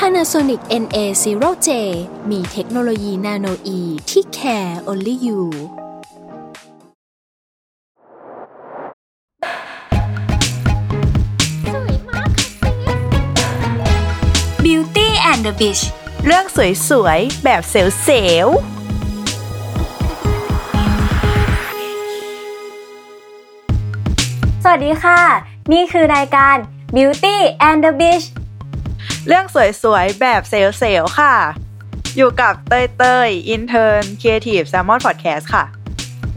[0.00, 1.68] Panasonic NA0J
[2.30, 5.40] มีเทคโนโลยีนาโนอีที่ care only you
[14.64, 15.82] Beauty and the Beach
[16.24, 16.44] เรื่อง
[16.88, 18.58] สวยๆ แบบเซลล์
[24.62, 25.20] สวัสดีค่ะ
[25.72, 26.56] นี่คือรายการ
[26.94, 27.36] Beauty
[27.68, 28.45] and the Beach ๆ
[29.28, 29.46] เรื่อง
[29.82, 30.54] สวยๆ แบบเซ
[30.94, 31.34] ลล์ๆค่ะ
[32.16, 35.64] อยู่กับเต้ยเต้ย Intern Creative Salmon Podcast ค่ะ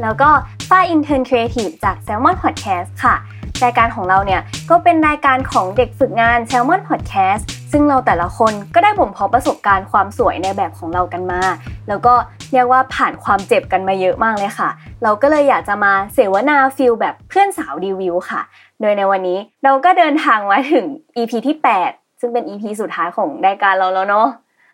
[0.02, 0.30] แล้วก็
[0.69, 3.16] ฝ้าย Intern Creative จาก Salmon Podcast ค่ะ
[3.64, 11.42] รายการของเราเนี่ย ก็เป็นรายการของเด็กฝึกงาน Salmon Podcast ซึ่งเราแต่ละคนก็ได้บ่มเพาะประสบการณ์ความสวยในแบบของเรากันมา
[11.88, 12.14] แล้วก็
[12.52, 14.69] เรียกว่าผ่านความเจ็บกันมาเยอะมากเลยค่ะ
[15.03, 18.42] เราก็เลยอยากจะมาเสวนาฟิลแบบเพื่อนสาวรีวิวค่ะ
[18.81, 24.28] โดยในวันนี้เราก็เดินทางมาถึง EP ที่ 8 ซึ่งเป็น EP สุดท้ายของรายการเราแล้วเนาะ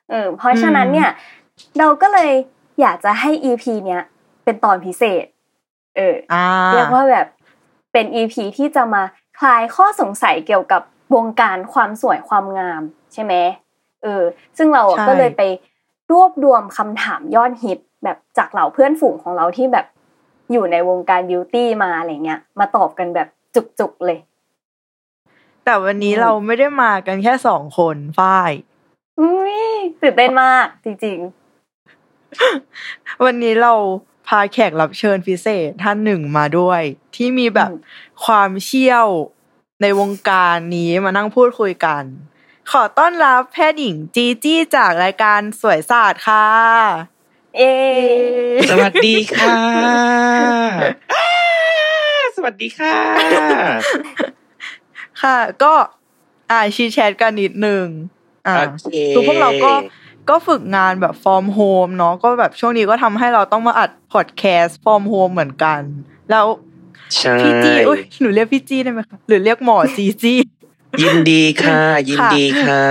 [0.10, 1.10] เออเพราะฉะนั้นเนี่ย
[1.80, 2.32] เราก็เลย
[2.82, 4.04] อยากจะให้ EP เนี้ย
[4.44, 5.26] เป็นตอนพิเศษ
[5.96, 7.28] เอออ่าเรียกว่าแบบ
[7.94, 9.04] เป็น EP ที่จะมา
[9.40, 10.82] คลายข้อสงสัยเกี่ยวกับ
[11.16, 12.82] วงการความสวยความงาม
[13.14, 13.34] ใช่ไหม
[14.04, 14.24] เออ
[14.58, 15.42] ซึ่งเราอะใช่ก็เลยไป
[16.12, 19.86] รวบรวมคำถามยอดฮิตแบบจากเหล่าเพื่อนฝูงของเราที่แบบ
[20.52, 23.28] อยู่ในวงการบิวตี้มาอะไรเงี้ย มาตอบกันแบบ
[23.80, 24.20] จุกๆเลย
[25.66, 28.52] แต่วันนี้เราไม่ได้มากันแค่สองคนฝ้าย
[29.20, 29.60] อุ้ย
[30.02, 31.20] ตื่นเต้นมาก จริง
[33.26, 33.74] วันนี้เรา
[34.28, 36.82] พาแขกรับเชิญพิเศษท่านหนึ่งมาด้วย
[37.16, 37.80] ที่มีแบบอืม
[38.26, 39.08] ความเชี่ยว
[39.82, 42.04] ในวงการนี้มานั่งพูดคุยกัน
[42.72, 47.62] ขอต้อนรับแพทย์หญิงจีจี้จากรายการสวยศาสตร์ค่ะๆเอ
[48.70, 49.58] สวัสดีค่ะ
[51.14, 51.28] อ้า
[52.36, 54.32] สวัสดีค่ะ
[55.22, 55.74] ค่ะ ก็
[56.52, 57.86] อ่าชีแชทกันนิดนึง
[58.48, 59.74] อ่าโอเคคือพวกเราก็
[60.30, 65.80] ก็ฝึกงานแบบ from home เนาะก็แบบช่วงนี้ก็ทำให้เราต้องมาอัดพอดแคสต์ from home เหมือนกัน
[66.32, 66.46] แล้ว
[67.16, 70.40] ใช่พี่จี้อุ้ยหนูเรียกพี่จี้ได้ไหมคะหรือเรียกหมอจีจี้
[71.02, 72.82] ยินดีค่ะ ยินดีค่ะ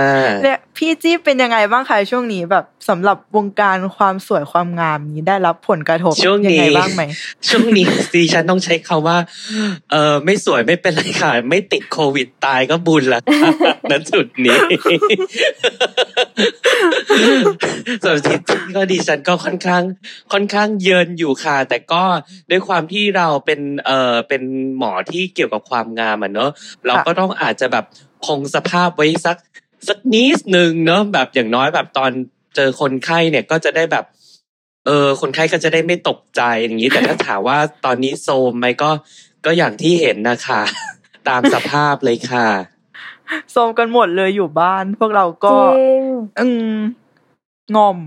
[0.43, 7.03] เรียกพี่จี้เป็นยังไงบ้างคะช่วงนี้แบบสำหรับวงการความสวยความงามนี้ได้รับผลกระทบช่วงยังนี้ไงบ้างไหม
[7.49, 9.17] ช่วงนี้ดิฉันต้องใช้คำว่า
[9.91, 13.49] เออไม่สวยไม่เป็นไรค่ะ ไม่ติดโควิดตายก็บุญละค่ะ
[13.91, 14.57] ณจุดนี้
[18.03, 18.37] ส่วนที่
[18.75, 19.83] ก็ดิฉันก็ค่อนข้าง
[20.33, 22.03] ค่อนข้างเยินอยู่ค่ะ แต่ก็
[22.49, 24.43] ด้วยความที่เราเป็นเออเป็น
[24.77, 26.51] หมอที่เกี่ยวกับความงามอะเนอะ
[26.87, 27.85] เราก็ต้องอาจจะแบบ
[28.25, 29.37] คงสภาพไว้สัก
[29.87, 32.11] สักนิดหนึ่งเนอะแบบอย่างน้อยแบบตอน
[32.55, 34.05] เจอคนไข้เนี่ยก็จะได้แบบ
[34.85, 38.91] เออคนไข้ก็จะได้ไม่ตกใจอย่างนี้แต่ถ้าถามว่าตอนนี้โซมไหมก็
[39.45, 40.61] ก็อย่างที่เห็นนะคะ
[41.27, 42.47] ตามสภาพเลยค่ะ
[43.51, 46.01] โซมกันหมดเลยอยู่บ้าน พวกเราจก็ริง
[46.39, 46.75] อืม
[47.75, 47.97] งอม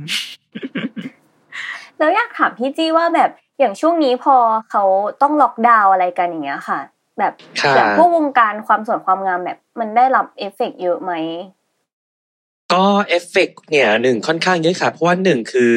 [1.99, 4.37] แล้วอยากถามพี่จี้ว่าแบบอย่างช่วงนี้พอ
[4.71, 4.83] เขา
[5.23, 6.81] ต้องล็อกดาวน์อะไรกันอย่างเงี้ยค่ะ
[7.19, 11.13] แบบค่ะแบบพวกวงการความสวยความงามแบบ มันได้รับเอฟเฟกต์เยอะไหม
[12.73, 15.73] ก็เอฟเฟกต์เนี่ยหนึ่งค่อนข้างเยอะค่ะ เพราะว่าหนึ่งคือ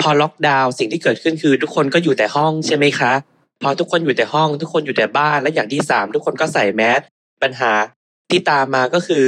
[0.00, 3.12] พอล็อกดาวน์สิ่งที่เกิดขึ้นคือ ทุกคนก็อยู่แต่ห้องใช่ไหมคะ
[3.62, 7.00] พอทุกคนอยู่แต่ห้อง ทุกคนอยู่แต่บ้านและอย่างที่สามทุกคนก็ใส่แมส
[7.42, 7.72] ปัญหา
[8.30, 9.24] ที่ตามมาก็คือ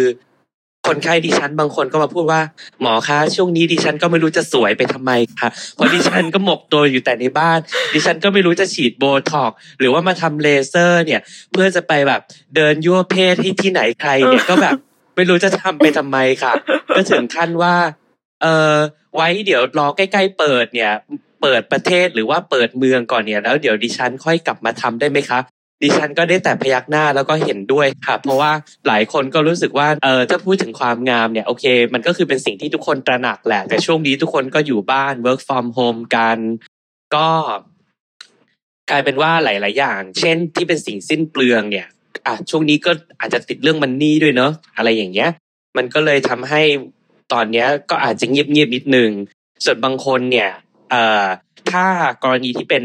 [0.89, 2.41] คนไข้ดิฉันบางคนก็มาพูดว่า
[2.83, 5.11] หมอคะช่วงนี้ดิฉันก็ไม่รู้จะสวยไปทำไม
[5.41, 7.59] คะเพราะดิฉันก็หมกตัวอยู่แต่ในบ้าน
[7.95, 11.21] ดิฉันก็ไม่รู้จะฉีดโบท็อกหรือว่ามาทำเลเซอร์เนี่ย
[11.53, 12.21] เพื่อจะไปแบบ
[12.57, 14.75] เดินยั่วเพศที่ที่ไหนใครเนี่ยก็แบบ
[15.17, 16.53] ไม่รู้จะทำไปทำไมค่ะ
[16.97, 17.75] ก็ถึงขั้นว่า
[18.43, 18.75] เออ
[19.15, 20.93] ไว้เดี๋ยวรอใกล้ๆเปิดเนี่ย
[21.43, 25.39] เปิดประเทศหรือว่าเปิดเมืองก่อนเนี่ยแล้วเดี๋ยวดิฉันค่อยกลับมาทำได้ไหมคะ
[25.83, 28.53] ดิฉันก็ได้แต่พยักหน้าแล้วก็เห็นด้วยค่ะ เพราะว่า
[28.87, 31.65] หลายคนก็รู้สึกว่าเออถ้าพูดถึงความงามเนี่ยโอเค
[31.95, 36.39] มันก็คือเป็นสิ่งที่ทุกคนตระหนักแหละ แต่ช่วงนี้ทุกคนก็อยู่บ้าน work from home กัน
[37.15, 37.29] ก็
[38.91, 41.87] กลายเป็นว่าหลาย ๆ อย่าง เช่นที่เป็นสิ่งสิ้นเปลืองเนี่ย
[42.27, 42.91] อะช่วงนี้ก็
[43.21, 45.31] อาจจะติดเรื่องมันนี่ด้วยเนาะอะไรอย่างเงี้ย
[45.77, 46.63] มันก็เลยทำให้
[47.33, 49.11] ตอนเนี้ยก็อาจจะเงียบๆนิดนึง
[49.65, 50.51] ส่วนบางคนเนี่ย
[50.91, 51.27] เอ่อ
[51.71, 51.85] ถ้า
[52.23, 52.85] กรณีที่เป็น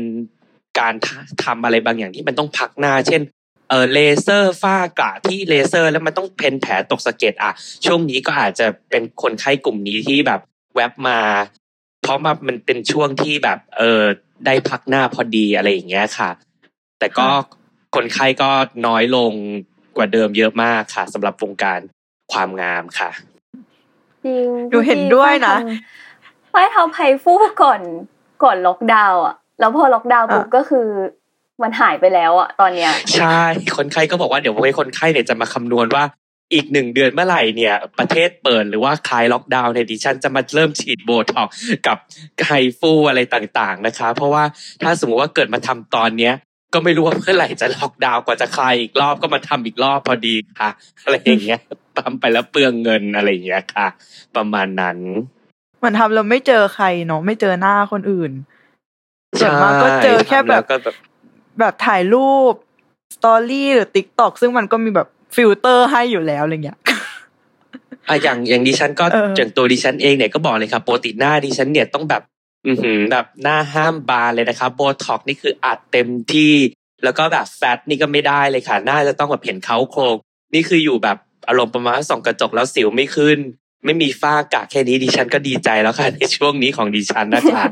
[0.79, 1.07] การท
[1.44, 3.21] ทำอะไรบางอย่างที่มันต้องพักหน้า เช่น
[3.69, 7.51] เออเลเซอร์ฝ้ากระที่เลเซอร์แล้วมันต้องเพ้นแผลตกสะเก็ดอะ
[7.85, 10.39] ช่วงนี้ก็อาจจะเป็นคนไข้กลุ่มนี้ที่แบบ
[10.75, 11.19] แวบมา
[12.12, 14.03] ราะมามันเป็นช่วงที่แบบเออ
[14.45, 16.29] ได้พักหน้าพอดีอะไรอย่างเงี้ยค่ะ
[17.00, 17.27] แต่ก็
[17.95, 18.50] คนไข้ก็
[18.88, 19.33] น้อยลง
[19.97, 21.79] กว่าเดิมเยอะมากค่ะสำหรับวงการ
[22.31, 23.09] ความงามค่ะ
[24.25, 25.56] จริงหนูเห็นด้วยนะ
[26.53, 27.33] ฝ้ายทำ HIFU
[27.63, 27.81] ก่อน
[28.44, 30.87] ก่อนล็อกดาวน์อะ แล้วพอล็อกดาวน์ปุ๊บอะก็คือ
[31.61, 33.41] มันหายไปแล้วอะตอนเนี้ย ใช่
[33.77, 36.03] คนไข้ก็บอกว่าเดี๋ยวไว้คนไข้เนี่ยจะมาคำนวณว่า
[36.53, 41.55] อีกหนึ่งเดือนเมื่อไหร่เนี่ย ประเทศเปิดหรือว่าคลายล็อกดาวน์เนี่ยดิฉันจะมาเริ่มฉีดโบท็อกซ์
[41.87, 41.97] กับ
[42.45, 44.43] HIFU อะไรต่างๆนะคะ เพราะว่า
[44.81, 46.33] ถ้าสมมติว่าเกิดมาทำตอนเนี้ย
[46.73, 50.69] ก็ไม่รู้ว่าเมื่อไหร่จะล็อกดาวน์กว่าจะคลายอีกรอบก็มาทำอีกรอบพอดีค่ะ
[51.03, 51.59] อะไรอย่างเงี้ย
[51.99, 53.87] ทำไปแล้วเปลืองเงินอะไรอย่างเงี้ยค่ะ
[54.35, 54.97] ประมาณนั้น
[55.77, 58.31] เหมือนทำเราไม่เจอใครเนาะไม่เจอหน้าคนอื่น
[59.39, 60.95] ส่วนมากก็เจอแค่แบบแล้วก็แบบ
[61.59, 62.53] แบบถ่ายรูป
[63.15, 66.77] story หรือ TikTok ซึ่งมันก็มีแบบฟิลเตอร์ให้อยู่แล้วอะไรเงี้ย
[68.09, 72.21] อะอย่างอย่างดิฉันก็เอออย่างตัวดิฉันเองเนี่ยก็บอกเลยครับปกติหน้าดิฉันเนี่ยต้องแบบ
[72.67, 76.53] อือหือแบบหน้าห้ามบานเลยนะครับโบท็อกซ์นี่คืออัดเต็มที่
[77.03, 80.15] แล้วก็แบบแฟตนี่ก็ไม่ได้เลยค่ะหน้าจะต้องแบบเห็นเขาโครง
[80.53, 81.17] นี่คืออยู่แบบ
[81.47, 83.37] อารมณ์ประมาณว่าส่องกระจกแล้วสิวไม่ขึ้น
[83.85, 87.63] ไม่มีฝ้ากระแค่นี้ดิฉันก็ดีใจแล้วค่ะในช่วงนี้ของดิฉันนะคะ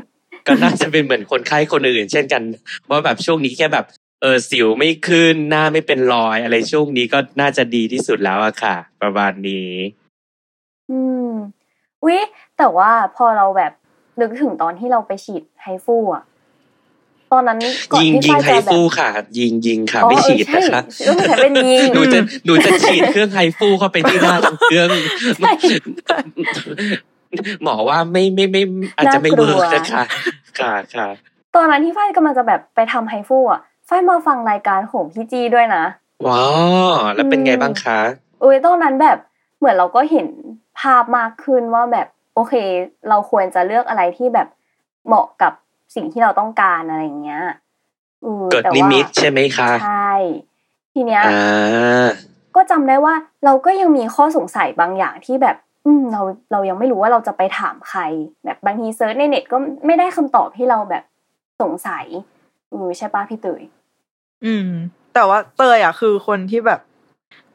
[0.46, 2.42] ก็น่าจะเป็นเหมือนคนไข้คนอื่น เช่นกัน
[2.90, 3.86] ว่าแบบช่วงนี้แค่แบบ
[4.20, 9.72] เออสิวไม่ขึ้นหน้าไม่เป็นรอยอะไรช่วงนี้ก็น่าจะดีที่สุดแล้วอะค่ะ ประมาณนี้
[10.90, 10.98] อื
[11.28, 11.30] ม
[12.06, 12.18] วิ
[12.58, 13.72] แต่ว่าพอเราแบบ
[14.20, 16.24] นึกถึงตอนที่เราไปฉีดไฮฟูอะ
[17.32, 17.58] ตอนนั้น
[17.92, 19.08] ก่อนยิงที่ยิงฝ้ายไฮจะแบบฟูค่ะ
[19.38, 24.88] ยิงยิงค่ะอ๋อไม่ฉีดเออนะคะใช่ต้องใช้เป็นยิงหนูจะหนูจะฉีดเครื่องไฮฟูเข้าไปที่หน้าทั้งเครื่อง
[25.38, 25.50] ใช่
[27.62, 28.62] หมอว่าไม่ไม่ไม่
[28.96, 30.04] อาจจะไม่น่ากลัเวิวร์กนะคะ
[30.60, 31.08] ค่ะค่ะ
[31.56, 35.84] ตอนนั้นที่ฝ้ายกำลังจะแบบไปทำไฮฟูอะฝ้ายมาฟังรายการของพี่จีด้วยนะ
[36.26, 36.44] ว้า
[36.90, 37.98] วแล้วเป็นไงบ้างคะ
[38.42, 39.18] อุ้ยตอนนั้นแบบ
[39.58, 40.26] เหมือนเราก็เห็น
[40.80, 42.54] ภาพมากขึ้นว่าแบบโอเค
[43.08, 44.48] เราควรจะเลือกอะไรที่แบบ
[45.06, 45.52] เหมาะกับ
[45.94, 47.42] สิ่งที่เราต้องการอะไรอย่างเงี้ย
[48.24, 50.12] อือเกิดแต่ว่า limit ใช่ไหมคะใช่
[50.94, 52.06] ทีเนี้ยอ่า
[52.56, 55.69] ก็จำได้ว่าเราก็ยังมีข้อสงสัยบางอย่างที่แบบอืม
[56.12, 56.20] เรา
[56.52, 58.00] เรายังไม่รู้ว่าเราจะไปถามใคร
[58.44, 59.56] แบบบางที search ในเน็ตก็
[59.86, 61.04] ไม่ได้คำตอบที่เราแบบ
[61.60, 62.06] สงสัย
[62.72, 63.62] อือใช่ปะพี่เตย
[64.44, 64.68] อืม
[65.14, 66.80] แต่ว่าเตยอะคือคนที่แบบ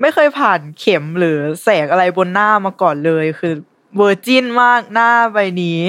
[0.01, 3.53] ไม่เคยผ่านเข็มหรือแสงอะไรบนหน้ามาก่อนเลยคือ
[3.97, 5.79] เวอร์จินมากหน้าใบนี้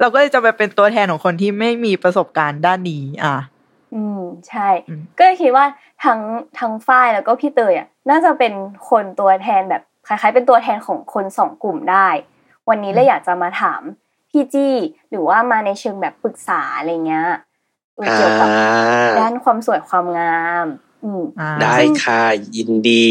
[0.00, 3.36] เราก็เลยจะไปเป็นตัวแทนของคนที่ไม่มีประสบการณ์ด้านนี้อะ
[3.94, 5.66] อืมใช่อืมก็เลยคิดว่า
[6.04, 6.20] ทั้ง
[6.58, 8.52] ทั้งฝ้ายแล้วก็พี่เตยอะ น่าจะเป็น
[8.90, 12.08] คนตัวแทนแบบ คล้ายๆ เป็นตัวแทนของคนสองกลุ่มได้
[12.68, 13.82] วันนี้เลยอยากจะมาถาม
[14.30, 14.74] พี่จี้
[15.10, 17.28] หรือว่ามาในเชิงแบบปรึกษาอะไรเงี้ย
[17.96, 18.48] เอออ่าเกี่ยวกับ
[19.20, 20.66] ด้านความสวยความงาม
[21.04, 22.22] อืมอ่าได้ค่ะ
[22.56, 23.06] ยินดี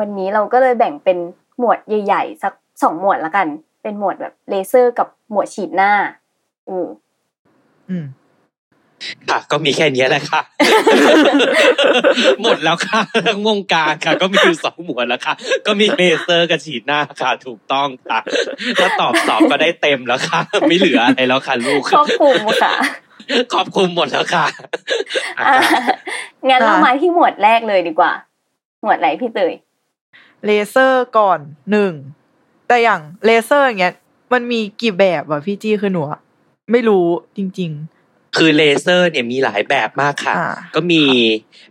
[0.00, 1.18] วันนี้เราก็เลยแบ่งเป็น
[1.58, 3.46] หมวดใหญ่ๆสักสองหมวดละกัน
[3.82, 5.92] เป็นหมวดแบบเลเซอร์กับหมวดฉีดหน้า
[6.68, 6.86] อืม
[7.88, 8.04] อืม
[9.28, 10.40] ค่ะก็มีแค่เนี้ยแหละค่ะ
[12.42, 15.34] หมดแล้วค่ะทั้งวงการค่ะ ก็มีอยู่สองหมวดแล้วค่ะ
[15.66, 18.18] ก็มีเลเซอร์กับฉีดหน้าค่ะ ถูกต้องค่ะ
[18.78, 22.74] ถ้าตอบตอบก็ได้เต็มแล้วค่ะ ไม่เหลืออะไรแล้วค่ะลูกครอบคลุมค่ะ
[23.52, 24.46] ครอบคลุมหมดแล้วค่ะ
[25.38, 25.80] อะอะค่ะ
[26.48, 28.12] งั้นเราอะมาที่หมวดแรกเลยดีกว่า
[28.82, 29.52] หมวดไหนพี่เตย
[30.46, 31.40] เลเซอร์ก่อน
[31.70, 31.92] หนึ่ง
[32.68, 33.94] แต่อย่างเลเซอร์อย่างเงี้ย
[34.32, 36.20] มันมีกี่แบบอะพี่จี้คือหนูอะ
[36.72, 37.06] ไม่รู้
[37.36, 37.72] จริง
[38.38, 41.02] คือเลเซอร์เนี่ยมีหลายแบบมากค่ะอ่าก็มี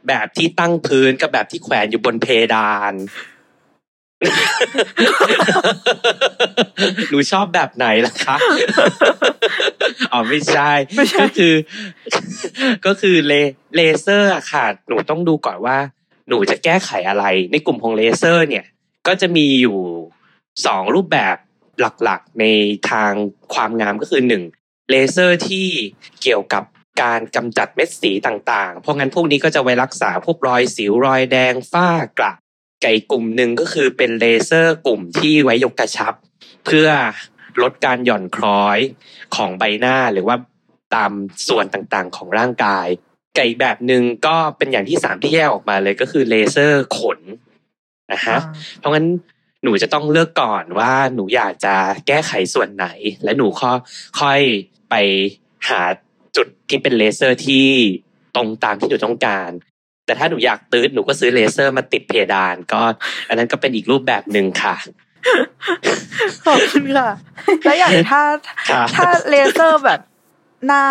[0.07, 2.93] แบบที่ตั้งพื้นกับแบบที่แขวนอยู่บนเพดาน
[7.09, 8.35] หนูชอบแบบไหนล่ะคะ
[10.11, 11.53] อ๋อไม่ใช่ไม่ใช่ก็คือ
[12.85, 13.33] ก็คือเล
[13.75, 15.77] เลเซอร์อะค่ะ หนูต้องดูก่อนว่า
[16.29, 18.65] หนูจะแก้ไขอะไร ในกลุ่มของเลเซอร์ เนี่ย
[19.07, 19.77] ก็จะมีอยู่
[20.65, 21.35] สองรูปแบบ
[21.79, 22.45] หลักๆ ใน
[22.89, 23.11] ทาง
[23.53, 24.43] ความงามก็คือหนึ่ง
[24.89, 25.67] เลเซอร์ที่
[26.21, 26.63] เกี่ยวกับ
[27.01, 31.89] การกำจัดเม็ดสีต่างๆ เพราะงั้นพวกนี้ก็จะไว้รักษาพวกรอยสิวรอยแดงฝ้า
[32.19, 32.33] กระ
[32.81, 36.13] อีกกลุ่มหนึ่งก็คือเป็นเลเซอร์กลุ่มที่ไว้ยกกระชับ
[36.65, 36.87] เพื่อ
[37.61, 38.79] ลดการหย่อนคล้อย
[39.35, 40.35] ของใบหน้าหรือว่า
[40.95, 41.11] ตาม
[41.47, 42.87] ส่วนต่างๆของร่างกาย
[43.35, 47.19] อีกแบบหนึ่งก็เป็นอย่างที่สามที่แยกออกมาเลยก็คือเลเซอร์ขน
[48.11, 48.37] นะๆฮะ
[48.79, 49.07] เพราะงั้น
[49.63, 51.75] หนูจะต้องเลือกก่อนว่าหนูอยากจะ
[52.07, 52.87] แก้ไขส่วนไหน
[53.23, 53.77] และหนูค่อย
[54.19, 54.41] ค่อย
[54.89, 54.95] ไป
[55.69, 55.81] หา
[56.35, 57.67] จุดที่เป็นเลเซอร์ที่
[58.35, 59.49] ตรงตามที่หนูต้องการ
[60.05, 62.81] แต่ถ้าหนูอยากตื้ดหนูก็ซื้อเลเซอร์มาติดเพดาน ก็
[63.27, 64.75] อันนั้นก็เป็นอีกรูปแบบหนึ่งค่ะ
[66.45, 67.09] ขอบคุณค่ะ
[67.63, 68.21] แล้วอย่างถ้า
[68.69, 69.99] ค่ะถ้าเลเซอร์แบบ
[70.67, 70.83] หน้า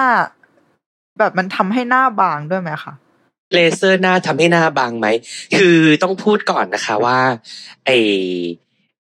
[1.19, 2.95] แบบมันทำให้หน้าบางด้วยไหมคะ
[3.55, 5.07] เลเซอร์หน้าทำให้หน้าบางไหม
[5.57, 7.19] คือต้องพูดก่อนนะคะว่า
[7.87, 7.91] ไอ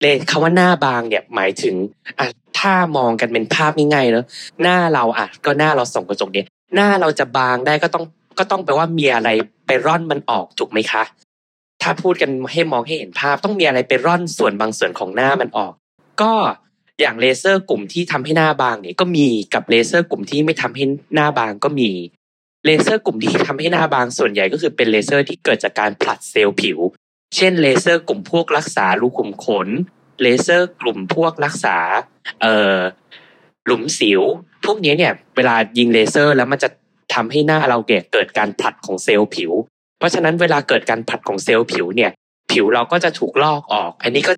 [0.01, 1.75] เลคำว่าหน้าบางเนี่ยหมายถึง
[2.19, 2.27] อะ
[2.59, 4.27] ถ้ามองกันเป็นภาพง่ายๆเนอะ
[4.63, 8.05] หน้าเราอะก็หน้าเราส่องกระจกเนี่ยหน้าเราจะบางได้ก็ต้อง
[8.39, 9.29] ก็ต้องแปลว่ามีอะไร
[9.67, 11.03] ไปร่อนมันออกถูกไหมคะ
[11.83, 15.73] ถ้าพูดกันให้มองให้เห็นภาพต้องมีอะไรไปร่อนส่วนบางส่วนของหน้ามันออก
[16.23, 16.33] ก็
[17.01, 20.85] อย่างเลเซอร์กลุ่มที่ทำให้หน้าบางเนี่ยก็มีกับเลเซอร์กลุ่มที่ไม่ทำให้
[21.15, 21.91] หน้าบางก็มี
[22.65, 26.79] เลเซอร์กลุ่มที่ทำให้หน้าบางส่วนใหญ่ก็คือเป็นเลเซอร์ที่เกิดจากการผลัดเซลล์ผิว
[27.37, 29.69] เช่นเลเซอร์กลุ่มพวกรักษารูขุมขน
[30.23, 31.77] เลเซอร์กลุ่มพวกรักษา
[32.43, 32.79] เอ่อ
[33.67, 34.23] หลุมสิว
[34.65, 36.69] พวกนี้เนี่ยเวลายิงเลเซอร์แล้วมันจะ
[37.15, 37.79] ทำให้หน้าเรา
[38.13, 39.53] เกิดการผลัดของเซลล์ผิว
[39.99, 42.11] เพราะฉะนั้นเวลาเกิดการผลัดของเซลล์ผิวเนี่ย
[42.53, 44.33] ผิวเราก็จะถูกลอกออก อันนี้ก็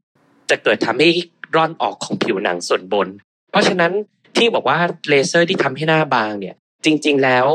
[0.50, 1.08] จะเกิดทำให้
[1.56, 3.08] ร่อนออกของผิวหนังส่วนบน
[3.50, 3.92] เพราะฉะนั้น
[4.36, 6.54] ที่บอกว่าเลเซอร์ที่ทำให้หน้าบางเนี่ย
[6.84, 7.46] จริง ๆ แล้ว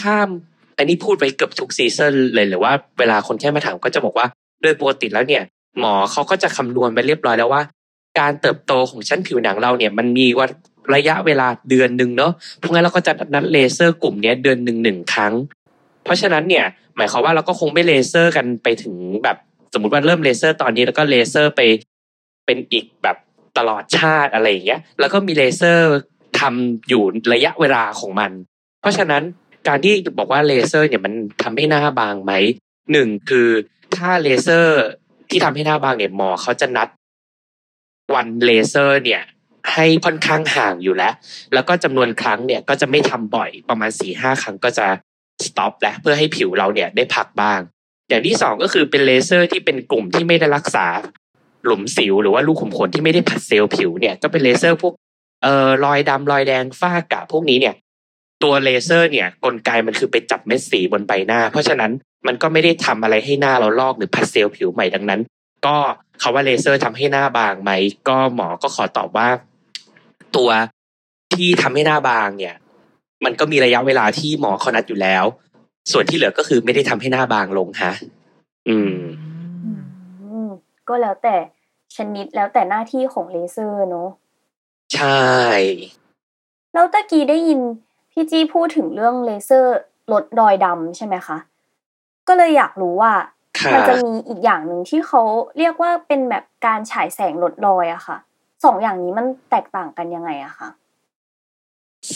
[0.00, 0.16] ถ้า
[0.78, 4.26] อันนี้พูดไปเกือบทุก season เลยหรือว่าเวลาคนแค่มาถามก็จะบอกว่า
[4.62, 5.42] โดยปกติแล้วเนี่ย
[5.78, 7.62] หมอเขาก็จะคำนวณไปเรียบร้อยแล้วว่า
[8.18, 10.48] การเติบโตของชั้นผิวหนังเราเนี่ยมันมีว่า
[10.94, 15.34] ระยะเวลาเดือนหนึ่งเนาะเพราะงั้นเราก็จะนัดเลเซอร์กลุ่มนี้เดือนหนึ่งหนึ่งครั้ง
[16.04, 16.64] เพราะฉะนั้นเนี่ย
[16.96, 19.36] หมายความว่าเราก็คงไม่เลเซอร์กันไปถึงแบบ
[19.72, 21.60] สมมติว่าเริ่มเลเซอร์ตอนนี้แล้วก็เลเซอร์ไป
[22.46, 23.16] เป็นอีกแบบ
[23.58, 25.92] ตลอดชาติอะไรอย่างเงี้ย แล้วก็มีเลเซอร์
[26.40, 27.02] ทำอยู่
[27.34, 28.30] ระยะเวลาของมัน
[28.80, 29.22] เพราะฉะนั้น
[29.68, 32.32] การที่บอกว่าเลเซอร์เนี่ยมันทำให้หน้าบางไหม
[32.92, 33.48] หนึ่งคือ
[33.96, 34.82] ถ้าเลเซอร์
[35.30, 36.88] ที่ทำให้หน้าบางเนี่ยหมอเขาจะนัด
[38.14, 39.22] วันเลเซอร์เนี่ย
[39.72, 41.14] ให้ค่อนข้างห่างอยู่แล้ว
[41.54, 44.86] แล้วก็จำนวนครั้งเนี่ยก็จะไม่ทำบ่อยประมาณสี่ห้าครั้งก็จะ
[45.44, 47.60] stop แล้วเพื่อให้ผิวเราเนี่ยได้พักบ้าง
[48.08, 50.86] อย่างที่สองก็คือเป็นเลเซอร์ที่เป็นกลุ่มที่ไม่ได้รักษา
[51.64, 54.92] หลุมสิวหรือว่ารูขุมขนที่ไม่ได้ผลัดเซลล์ผิวเนี่ยก็เป็นเลเซอร์พวก
[55.42, 57.74] เอ่อรอยดำรอยแดงฝ้ากระพวกนี้เนี่ย
[58.42, 61.92] ตัวเลเซอร์เนี่ยกลไกมันคือไปจับเม็ดสีบนใบหน้า เพราะฉะนั้น
[62.26, 65.20] มันก็ไม่ได้ทำอะไรให้หน้าเราลอกหรือผัดเซลล์ผิวใหม่ดังนั้น
[65.66, 65.76] ก็
[66.22, 67.72] คาว่าเลเซอร์ทำให้หน้าบางไหม
[68.08, 69.28] ก็หมอก็ขอตอบว่า
[70.36, 70.50] ตัว
[71.34, 72.54] ที่ทำให้หน้าบางเนี่ย
[73.24, 75.24] มันก็มีระยะเวลาที่หมอเขานัดอยู่แล้ว
[75.92, 77.92] ส่วนที่เหลือก็คือไม่ได้ทำให้หน้าบางลงฮะ
[78.68, 78.94] อืม
[79.64, 80.50] อืม
[80.88, 81.36] ก็แล้วแต่
[81.96, 84.08] ชนิดแล้วแต่หน้าที่ของเลเซอร์เนาะ
[84.94, 85.26] ใช่
[86.74, 87.60] แล้วตะกี้ได้ยิน
[88.12, 89.76] พี่จี้พูดถึงเรื่องเลเซอร์
[90.12, 91.36] ลดรอยดำใช่ไหมคะ
[92.28, 93.12] ก็เลยอยากรู้ว่า
[93.58, 95.22] ค่ะมันจะมีอีกอย่างหนึ่งที่เขา
[95.58, 98.16] เรียกว่าเป็นแบบการฉายแสงลดรอยอะค่ะ
[98.64, 100.68] สองอย่างนี้มันแตกต่างกันยังไงอะคะ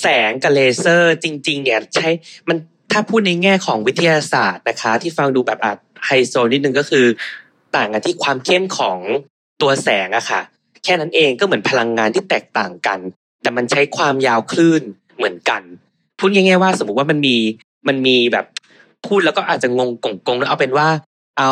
[0.01, 2.09] แสงกับเลเซอร์จริง ๆ เนี่ยใช้
[2.49, 2.59] มัน
[2.93, 7.07] ถ้าพูดในแง่ของวิทยาศาสตร์นะคะ ที่ฟังดูแบบอาจไฮโซนิดนึงก็คือ
[7.77, 8.99] ต่างกันที่ความเข้มของ
[9.63, 10.41] ตัวแสงอะค่ะ
[10.85, 12.99] แค่นั้นเองก็เหมือนพลังงานที่แตกต่างกัน
[13.43, 14.83] แต่มันใช้ความยาวคลื่น
[15.17, 15.63] เหมือนกัน
[16.19, 17.37] พูดง่ายๆว่า สมมติว่ามันมี
[17.89, 18.47] มันมีแบบ
[19.07, 20.89] พูดแล้วก็อาจจะงงกงกงแล้วเอาเป็นว่า
[21.39, 21.51] เอา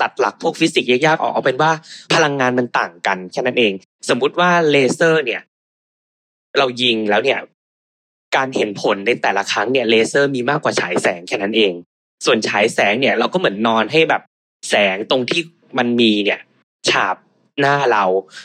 [0.00, 1.70] ตัดหลักพวกฟิสิกส์ยากๆออกเอาเป็นว่า
[2.14, 3.72] พลังงานมันต่างกันแค่นั้นเอง
[4.08, 5.42] สมมุติว่าเลเซอร์เนี่ย
[6.58, 7.38] เรายิงแล้วเนี่ย
[8.36, 11.72] การเห็นผลในแต่ละครั้งเนี่ยเลเซอร์มีมากกว่าฉายแสงแค่นั้นเอง
[12.24, 14.22] ส่วนฉายแสงเนี่ย เราก็เหมือนนอนให้แบบ
[14.68, 15.40] แสงตรงที่
[15.78, 16.40] มันมีเนี่ย
[16.88, 17.16] ฉาบ
[17.60, 18.04] หน้าเรา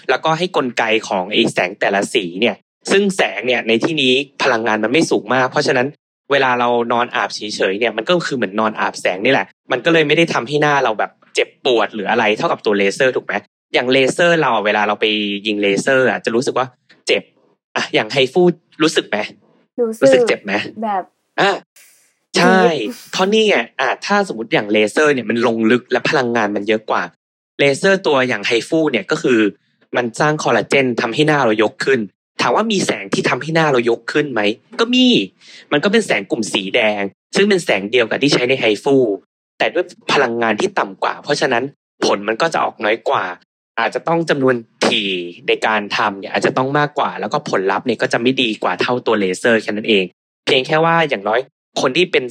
[0.09, 2.55] แล้วก็ให้กลไกของไอ้แสงแต่ละสีเนี่ย
[2.91, 4.13] ซึ่งแสงเนี่ยในที่นี้
[4.43, 5.87] พลังงานมันไม่สูงมาก เพราะฉะนั้น
[6.31, 7.39] เวลาเรานอนอาบเฉ
[7.72, 13.34] ยๆเนี่ยมันก็คือเหมือนนอนอาบแสงนี่แหละ มันก็เลยไม่ได้ทำให้หน้าเราแบบเจ็บปวดหรืออะไรเท่ากับตัวเลเซอร์ถูกไหม
[13.74, 15.05] อย่างเลเซอร์เราเวลาเราไป
[15.48, 16.67] ยิงเลเซอร์อะจะรู้สึกว่า
[17.07, 17.24] เจ็บ
[17.75, 18.41] อะอย่างไฮฟู
[18.84, 19.17] รู้สึกไหม
[20.01, 20.53] รู้สึกเจ็บไหม
[20.84, 21.03] แบบ
[21.39, 21.51] อะ
[22.38, 22.62] ใช่
[23.12, 27.03] เพราะนี่ไงอะถ้าสมมติอย่างเลเซอร์เนี่ยมันลงลึกและพลังงานมันเยอะกว่า
[27.60, 29.39] เลเซอร์ตัวอย่างไฮฟูเนี่ยก็คือ
[29.96, 32.00] มันสร้างคอลลาเจนทำให้หน้าเรายกขึ้น
[32.41, 34.41] ถามว่ามีแสงที่ทำให้หน้าเรายกขึ้นไหม
[34.79, 35.08] ก็มี
[35.72, 37.01] มันก็เป็นแสงกลุ่มสีแดง
[37.36, 38.96] ซึ่งเป็นแสงเดียวกับที่ใช้ในไฮฟู
[39.58, 41.63] แต่ด้วยพลังงานที่ต่ำกว่า เพราะฉะนั้น
[42.06, 43.25] ผลมันก็จะออกน้อยกว่า
[43.79, 45.12] อาจจะต้องจำนวนถี่
[45.48, 50.06] ในการทำเนี่ยอาจจะต้องมากกว่า แล้วก็ผลลัพธ์เนี่ยก็จะไม่ดีกว่าเท่าตัวเลเซอร์แค่นั้นเอง
[50.46, 51.39] เพียงแค่ว่าอย่างน้อย
[51.82, 52.24] คนที่เป็น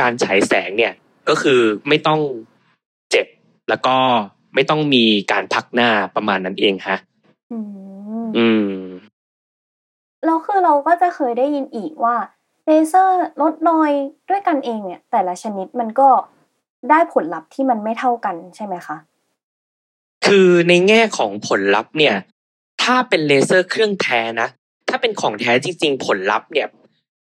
[0.00, 0.92] การฉายแสงเนี่ย
[1.28, 2.20] ก็คือไม่ต้อง
[3.10, 3.26] เจ็บ
[3.68, 3.96] แล้วก็
[4.54, 6.98] ไม่ต้องมีการพักหน้าประมาณนั้นเองฮะ
[7.52, 7.58] อื
[8.24, 8.66] มอืม
[10.24, 12.16] แล้วคือเราก็จะเคยได้ยินอีกว่า
[12.66, 13.90] เลเซอร์ลดรอย
[14.30, 16.08] ด้วยกันเองเนี่ย แต่ละชนิดมันก็
[16.90, 18.96] ได้ผลลัพธ์ที่มันไม่เท่ากันใช่ไหมคะ
[20.26, 22.14] คือในแง่ของผลลัพธ์เนี่ย
[22.82, 24.48] ถ้าเป็นเลเซอร์เครื่องแท้นะ
[24.88, 26.68] ถ้าเป็นของแท้จริง ๆ ผลลัพธ์เนี่ย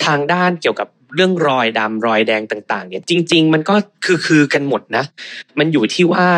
[0.05, 3.75] ทางด้านเกี่ยวกับเรื่องรอยดำรอยแดงต่าง ๆ เนี่ย จริง ๆ มันก็
[4.05, 5.05] คือคือกันหมดนะ
[5.59, 6.29] มันอยู่ที่ว่า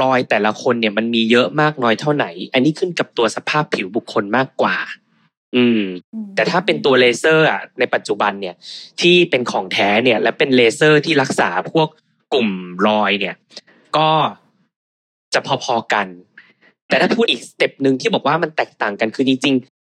[0.00, 4.76] รอยแต่ละคนเนี่ยมันมีเยอะมากน้อยเท่าไหน อันนี้ขึ้นกับตัวสภาพผิวบุคคลมากกว่า
[5.56, 5.82] อืม
[6.34, 8.54] แต่ถ้าเป็นตัวเลเซอร์อะในปัจจุบันเนี่ย
[9.00, 11.88] ที่เป็นของแท้เนี่ย และเป็นเลเซอร์ที่รักษาพวก
[12.32, 12.50] กลุ่ม
[12.86, 13.34] รอยเนี่ย
[13.96, 14.10] ก็
[15.34, 16.06] จะพอๆกัน
[16.88, 19.54] แต่ถ้าพูดอีก step หนึ่งที่บอกว่ามันแตกต่างกันคือจริง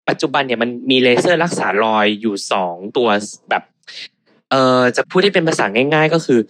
[0.08, 3.08] ปัจจุบันเนี่ยมันมีเลเซอร์รักษารอยอยู่สองตัว
[3.50, 3.62] แบบ
[4.50, 6.40] เอ่อจะพูดให้เป็นภาษาง่าย ๆ ก็คือ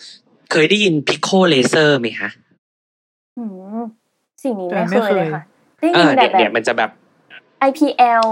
[0.51, 2.31] เคยได้ยิน Pico laser ไหมคะ
[3.39, 3.43] อื
[3.77, 3.81] ม
[4.43, 5.43] สิ่งนี้ไม่ไม่เคเคยยเลยค่ะ
[5.81, 6.91] ได้เอยินอแต่เนี่ยแบเนี่ยบมันจะแบบ
[7.69, 8.27] IPL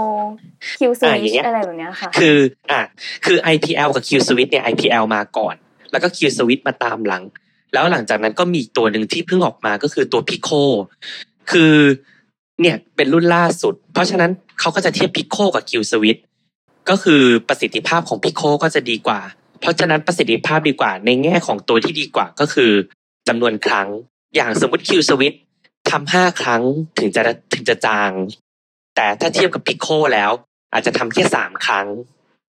[0.79, 2.37] Q อ่าอย่าง switch เงี้ยอะไรแบบเนี้ยค่ะ คือ
[2.71, 2.81] อะ
[3.25, 5.55] คือ IPL กับ Q Switch เนี่ย IPL มาก่อน
[5.91, 7.23] แล้วก็ Q Switch มาตามหลัง
[7.73, 10.61] แล้วหลังจากนั้นก็มีอีกตัวหนึ่งที่เพิ่งออกมาก็คือตัว Pico
[11.51, 11.75] คือ
[12.61, 16.21] เนี่ยเป็นรุ่นล่าสุด เพราะฉะนั้นเขาก็จะเทียบ Pico กับ Q Switch
[16.89, 19.19] ก็คือประสิทธิภาพของ Pico ก็จะดีกว่า
[19.61, 22.71] เพราะฉะนั้นประสิทธิภาพดีกว่า ในแง่ของตัวที่ดีกว่าก็คือ
[23.27, 23.87] จำนวนครั้ง
[24.35, 25.37] อย่างสมมติ Q Switch
[25.89, 26.63] ทำห้าครั้ง
[26.99, 27.21] ถึงจะ
[27.53, 28.11] ถึงจะจาง
[28.95, 30.31] แต่ถ้าเทียบกับ Pico แล้ว
[30.73, 31.87] อาจจะทำแค่สามครั้ง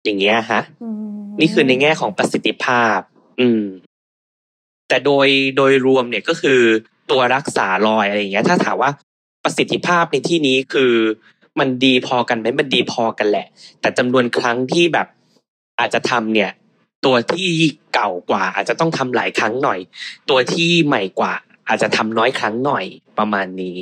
[0.03, 2.99] อย่างเงี้ยฮะอืมนี่คือในแง่ของประสิทธิภาพ
[3.39, 3.63] อืม
[4.89, 6.59] แต่โดยโดยรวมเนี่ยก็คือ
[7.11, 8.91] ตัวรักษารอยอะไรอย่างเงี้ย ถ้าถามว่า
[9.43, 10.93] ประสิทธิภาพในที่นี้คือ
[11.59, 13.47] มันดีพอกันไหมมันดีพอกันแหละ
[13.81, 15.07] แต่จำนวนครั้งที่แบบ
[15.79, 16.51] อาจจะทำเนี่ย
[17.05, 17.51] ตัวที่
[17.93, 19.79] เก่ากว่า อาจจะต้องทำหลายครั้งหน่อย
[20.29, 21.33] ตัวที่ใหม่กว่า
[21.67, 22.85] อาจจะทำน้อยครั้งหน่อย
[23.17, 23.79] ประมาณนี้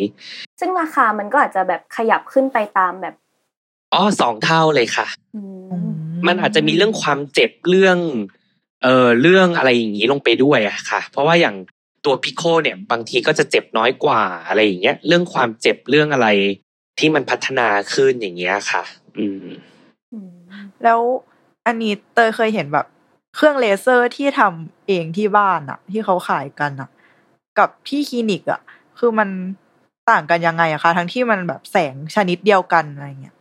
[0.60, 3.16] ซึ่งราคามันก็อาจจะแบบขยับขึ้นไปตามแบบ
[3.94, 5.90] อ๋อสองเท่าเลยค่ะอือืม
[6.28, 7.98] มันอาจจะมีเรื่องความเจ็บเรื่อง
[8.84, 11.56] เอ่อเรื่องอะไรอย่างนี้ลงไปด้วยอะค่ะ เพราะว่าอย่าง
[12.06, 16.28] ตัวพิโคเนี่ย บางทีก็จะเจ็บน้อยกว่าอะไรอย่างเงี้ย เรื่องความเจ็บเรื่องอะไร
[17.00, 18.84] ที่มันพัฒนาขึ้นอย่างเงี้ยค่ะ
[19.18, 19.46] อืม
[20.14, 20.32] อืม
[20.84, 21.00] แล้ว
[21.66, 22.86] อันนี้เตยเคยเห็นแบบ
[23.36, 26.90] เครื่องเลเซอร์ที่ทำเองที่บ้านอะที่เขาขายกันอะ
[27.60, 28.62] กับที่คลินิกอะ
[29.00, 29.30] คือมัน
[30.10, 33.36] ต่างกันยังไงอะคะ ทั้งที่มันแบบแสงชนิดเดียวกันอะไรเงี้ย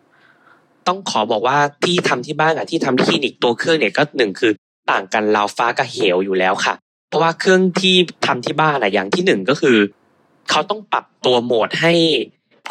[0.86, 4.52] ต้องขอบอกว่าที่ทำที่บ้านกับที่ทำที่คลินิกตัวเครื่องเนี่ยก็หนึ่งคือ
[4.90, 6.74] ต่างกันราวฟ้ากับเหวอยู่แล้วค่ะ
[7.08, 9.76] เพราะว่าเครื่องที่ทำที่บ้านอะอย่างที่หนึ่งก็คือ
[10.50, 11.92] เขาต้องปรับตัวโหมดให้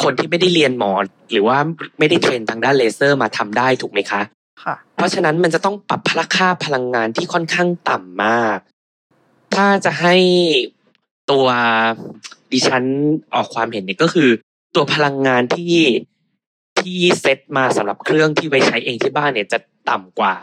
[0.03, 0.91] คนที่ไม่ได้เรียนหมอ
[1.31, 1.57] หรือว่า
[1.99, 4.21] ไม่ได้ train ทางด้านเลเซอร์มาทำได้ถูกไหมคะ
[4.63, 8.57] ค่ะ เพราะฉะนั้นมันจะต้องปรับพลังค่าพลังงานที่ค่อนข้างต่ำมาก
[9.55, 10.15] ถ้าจะให้
[11.31, 11.47] ตัว
[12.51, 12.83] ดิฉัน
[13.33, 14.29] ออกความเห็นเนี่ยก็คือ
[14.75, 15.77] ตัวพลังงานที่
[16.79, 20.33] ที่เซตมาสำหรับเครื่องที่ไว้ใช้เองที่บ้านเนี่ยจะต่ำกว่า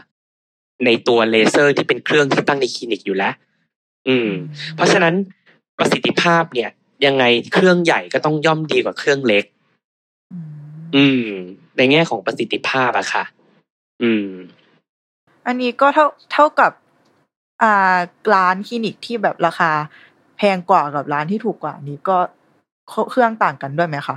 [0.85, 3.35] ในตัวเลเซอร์ที่เป็นเครื่องที่ตั้งในคลินิกอยู่แล้ว
[4.09, 4.29] อืม
[4.75, 5.15] เพราะฉะนั้น
[5.79, 6.71] ประสิทธิภาพเนี่ย
[7.07, 7.25] ยังไง
[7.55, 9.45] เครื่องใหญ่ก็ต้องย่อมดีกว่าเครื่องเล็ก
[10.33, 11.29] อืมอืม
[11.77, 13.25] ในแง่ของประสิทธิภาพอะค่ะ
[14.03, 14.29] อืม
[15.47, 16.73] อันนี้ก็เท่าเท่ากับ
[17.63, 17.97] อ่า
[18.35, 19.71] ร้านคลินิกที่แบบราคา
[20.39, 22.17] แพงกว่ากับร้านที่ถูกกว่านี้ก็
[23.11, 24.17] เครื่องต่างกันด้วยไหมคะ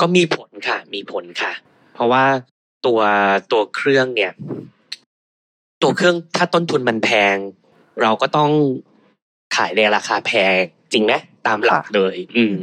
[0.00, 1.52] ก็มีผลค่ะ มีผลค่ะ
[1.94, 2.24] เพราะว่า
[2.86, 3.00] ตัว
[3.52, 4.32] ตัวเครื่องเนี่ย
[5.82, 7.36] ตัวเครื่องถ้าต้นทุนมันแพง
[8.02, 8.50] เราก็ต้อง
[9.56, 10.52] ขายในราคาแพง
[10.92, 11.12] จริงไหม
[11.46, 12.56] ตามหลักค่ะเลย อืม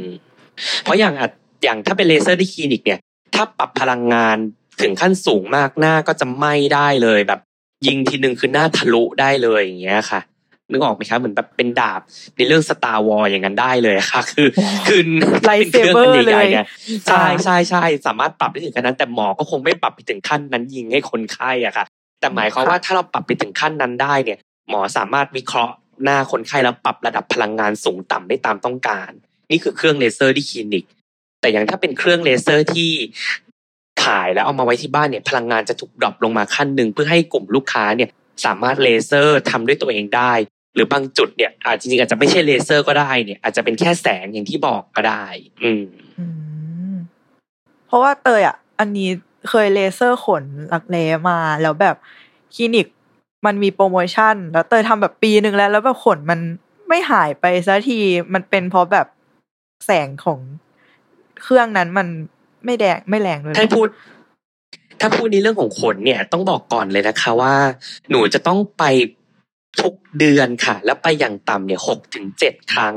[0.82, 1.30] เพราะอย่างอะ
[1.64, 3.00] อย่างถ้าเป็นเลเซอร์ที่คลินิกเนี่ย
[3.34, 4.36] ถ้าปรับพลังงาน
[4.80, 7.40] ถึงขั้นสูงมากหน้าก็จะไหม้ได้เลยแบบ
[7.86, 10.20] ยิงทีหนึ่งคือหน้าทะลุได้เลยอย่างเงี้ยค่ะ
[10.70, 12.00] นึกออกไหมครับเหมือนแบบเป็นดาบ
[12.36, 14.48] ในเรื่อง Star Wars อย่างนั้นได้เลยค่ะ คือ
[14.88, 15.02] คือ
[15.44, 16.64] lightsaber เป็นคงนใหญ่ๆเลยนี่
[17.06, 21.84] ใช่ใช่ใช่สามารถปรับได้ถึงขนาดนั้นแต่หมอก็คงไม่ปรับไปถึงขั้นนั้นยิงให้คนไข้อะค่ะ
[22.20, 24.38] แต่หมายความว่าถ้าเราปรับไปถึงขั้นนั้นได้เนี่ย
[24.70, 29.10] หมอสามารถวิเคราะห์หน้าคนไข้แล้วปรับระดับพลังงานสูงต่ำได้ตามต้องการ
[29.50, 30.84] นี่คือเครื่องเลเซอร์ที่คลินิก
[31.40, 32.90] แต่อย่างถ้าเป็นเครื่องเลเซอร์ที่
[34.04, 38.10] ขายแล้วเอามาไว้ที่บ้านเนี่ย พลังงานจะถูก drop ลงมาขั้นหนึ่งเพื่อให้กลุ่มลูกค้าเนี่ย
[38.44, 40.32] สามารถเลเซอร์ทำด้วยตัวเองได้
[40.74, 45.26] หรือบางจุดเนี่ยอาจจริงๆอาจจะไม่ใช่เลเซอร์ก็ได้เนี่ย อาจจะเป็นแค่แสงอย่างที่บอกก็ได้
[45.62, 45.84] อืม
[46.18, 46.24] อื
[46.92, 46.94] ม
[47.86, 49.08] เพราะว่าเตยอะ อันนี้
[49.48, 51.96] เคยเลเซอร์ขนหลักแร้มาแล้วแบบ
[52.54, 52.86] คลินิก
[53.46, 56.40] มันมีโปรโมชั่น แล้วเตยทำแบบปีหนึ่งแล้ว แล้วแบบขนมัน
[56.88, 57.98] ไม่หายไปสักที
[58.34, 59.06] มันเป็นเพราะแบบ
[59.86, 60.38] แสงของ
[61.42, 62.06] เครื่องนั้นมัน
[62.64, 63.88] ไม่แดงไม่แรงเลยถ้าพูด
[65.00, 67.54] ถ้าพูดในเรื่องของขนเนี่ยต้องบอกก่อนเลยนะคะว่า
[68.10, 68.84] หนูจะต้องไป
[69.80, 72.96] ทุกเดือนค่ะ แล้วไปอย่างต่ำเนี่ยหกถึงเจ็ดครั้ง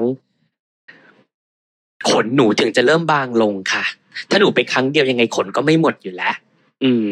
[2.09, 3.83] ขนหนูถึงจะเริ่มบางลงค่ะ
[4.29, 6.35] ถ้าหนูไปครั้งเดียวยังไงขนก็ไม่หมดอยู่แล้ว
[6.83, 7.07] อืม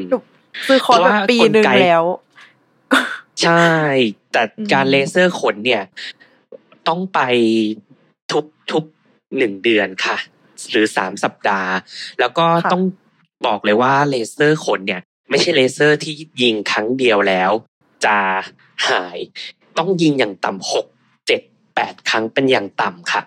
[0.68, 2.04] ซื้อคอร์สแบบปีหนึ่งแล้ว
[3.44, 3.70] ใช่
[4.32, 5.84] แต่อืมการเลเซอร์ขนเนี่ย
[6.88, 7.20] ต้องไป
[8.32, 8.84] ทุกทุก
[9.38, 10.18] หนึ่งเดือนค่ะ
[10.72, 11.74] หรือสามสัปดาห์
[12.20, 12.84] แล้วก็ค่ะต้อง
[13.46, 17.52] บอกเลยว่าเลเซอร์ขนเนี่ย ไม่ใช่เลเซอร์ที่ยิงครั้งเดียวแล้ว
[18.06, 18.18] จะ
[18.88, 19.18] หาย
[19.78, 20.86] ต้องยิงอย่างต่ำหก
[21.28, 21.42] เจ็ด
[21.76, 23.22] แปดครั้งเป็นอย่างต่ำค่ะ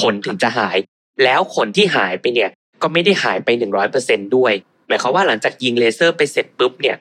[0.00, 0.76] ขนถึงจะหาย
[1.24, 2.50] แล้วขนที่หายไปเนี่ย
[2.82, 4.52] ก็ไม่ได้หายไปหนึ่งร้อยเปอร์เซ็นต์ด้วย
[4.88, 6.96] หมายความว่าหลังจากยิงเลเซอร์ไปเสร็จปุ๊บเนี่ย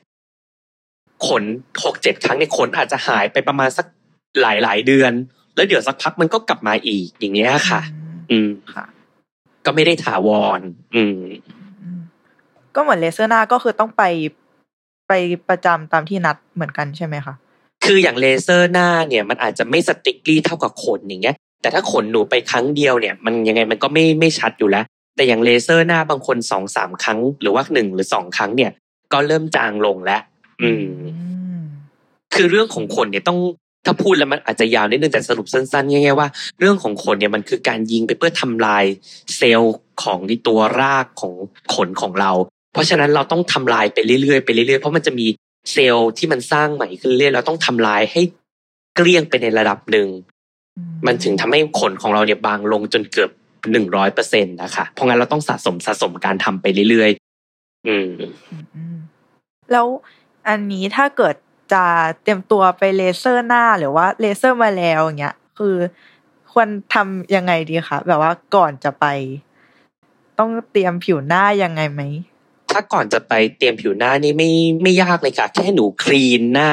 [1.27, 1.43] ขน
[1.83, 3.85] หกเจ็ดครั้งเนี่ยขนอาจจะหายไปประมาณสัก
[4.41, 5.13] หลายหลายๆเดือน
[5.55, 7.81] แล้วเดี๋ยวสักพักมันก็กลับมาอีกอย่างเงี้ยค่ะ
[8.31, 8.85] อืมค่ะ
[9.65, 10.61] ก็ไม่ได้ถาวร
[10.95, 11.17] อืม
[11.81, 11.99] อืม
[12.75, 14.03] ก็เหมือนเลเซอร์หน้าก็คือต้องไป
[15.07, 15.13] ไป
[15.49, 17.35] ประจำตามที่นัดเหมือนกันใช่ไหมคะ
[17.85, 28.71] คืออย่างเลเซอร์หน้าเนี่ยมันอาจจะไม่ strictly เท่ากับขนอย่างเงี้ย แต่ถ้าขนหนูไปครั้งเดียวเนี่ย มันยังไงมันก็ไม่ไม่ชัดอยู่แล้ว แต่อย่างเลเซอร์หน้าบางคนสองสามครั้ง หรือว่าหนึ่งหรือสองครั้งเนี่ย
[29.13, 30.21] ก็เริ่มจางลงแล้ว
[30.61, 30.85] อืม
[32.33, 33.39] คือเรื่องของขนเนี่ยต้อง
[33.85, 38.83] ถ้าพูดแล้วมันอาจจะยาวนิดนึงแต่สรุปสั้นๆง่ายๆว่าเรื่องของขนเนี่ยมันคือการยิงไปเพื่อทำลาย
[39.37, 41.33] เซลล์ของในตัวรากของ
[41.73, 42.31] ขนของเรา
[42.73, 45.27] เพราะฉะนั้นเราต้องทำลายไปเรื่อยๆไปเรื่อยๆเพราะมันจะมี
[45.71, 48.21] เซลล์ที่มันสร้างใหม่ขึ้นเรื่อยๆเราต้องทำลายให้
[48.95, 50.07] เกลี้ยงไปในระดับหนึ่ง
[51.05, 53.29] มันถึงทำให้ขนของเราเนี่ยบางลงจนเกือบ
[53.71, 58.09] หนึ่งร้อยเปอร์เซ็นต์นะคะเพราะงั้นเราต้องสะสมสะสมการทำไปเรื่อยๆอืม
[58.75, 58.97] อืม
[59.71, 59.87] แล้ว
[60.47, 61.35] อันนี้ถ้าเกิด
[61.73, 61.85] จะ
[62.21, 65.75] เตรียมตัวไปเลเซอร์หน้าหรือว่าเลเซอร์มาแล้วอย่างเงี้ย คือ
[66.51, 69.05] ควรทำยังไงดีคะแบบว่าก่อนจะไป
[70.39, 72.01] ต้องเตรียมผิวหน้ายังไงไหม
[72.71, 74.51] ถ้าก่อนจะไปเตรียมผิวหน้านี่ไม่
[74.83, 76.71] ไม่ยากเลยค่ะ แค่หนู clean หน้า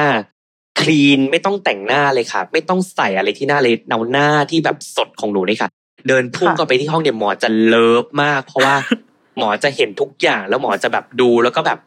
[0.79, 5.69] clean ไม่ต้องแต่งหน้าเลยค่ะ ไม่ต้องใส่อะไรที่หน้าเลยเอาหน้าที่แบบสดของหนูเลยค่ะ
[6.07, 8.75] เดินพุ่งค่ะเข้าไปที่ห้องเนี่ยหมอจะ love มาก เพราะว่า
[9.37, 11.79] หมอจะเห็นทุกอย่างแล้วหมอจะแบบดูแล้วก็แบบ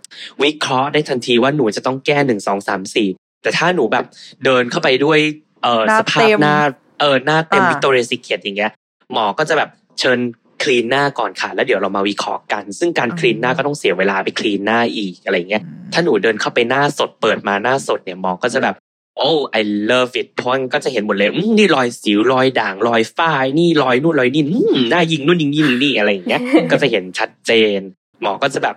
[0.43, 3.09] วิเคราะห์ได้ทันทีว่าหนูจะต้องแก้หนึ่งสองสามสี่
[3.43, 4.05] แต่ถ้าหนูแบบ
[4.45, 5.19] เดินเข้าไปด้วย
[5.63, 6.59] เออหน้าสภาพเต็มหน้า
[7.01, 8.73] เออหน้าเต็มอ่า Victoria's Secret อย่างเงี้ย
[9.13, 10.19] หมอก็จะแบบเชิญ
[10.63, 18.77] clean หน้าก่อนค่ะ แล้วเดี๋ยวเรามาวิเคราะห์กัน ซึ่งการ clean หน้าก็ต้องเสียเวลาไป clean หน้าอีกอะไรเงี้ยถ้าหนูเดินเข้าไปหน้าสดเปิดมาหน้าสดเนี่ยหมอก็จะแบบ
[19.17, 27.79] โอ้ I love it เพราะมันก็จะเห็นหมดเลยอืมนี่รอยสิวรอยด่างรอยฝ้ายนี่รอยนู่นรอยนี่อืมหน้ายิงนู่นยิงนี่ยิงนี่อะไรอย่างเงี้ย ก็จะเห็นชัดเจน
[28.23, 28.77] หมอก็จะแบบ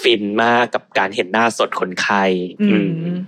[0.00, 2.24] ฟินมากกับการเห็นหน้าสดคนไข้
[2.60, 3.18] อือืมม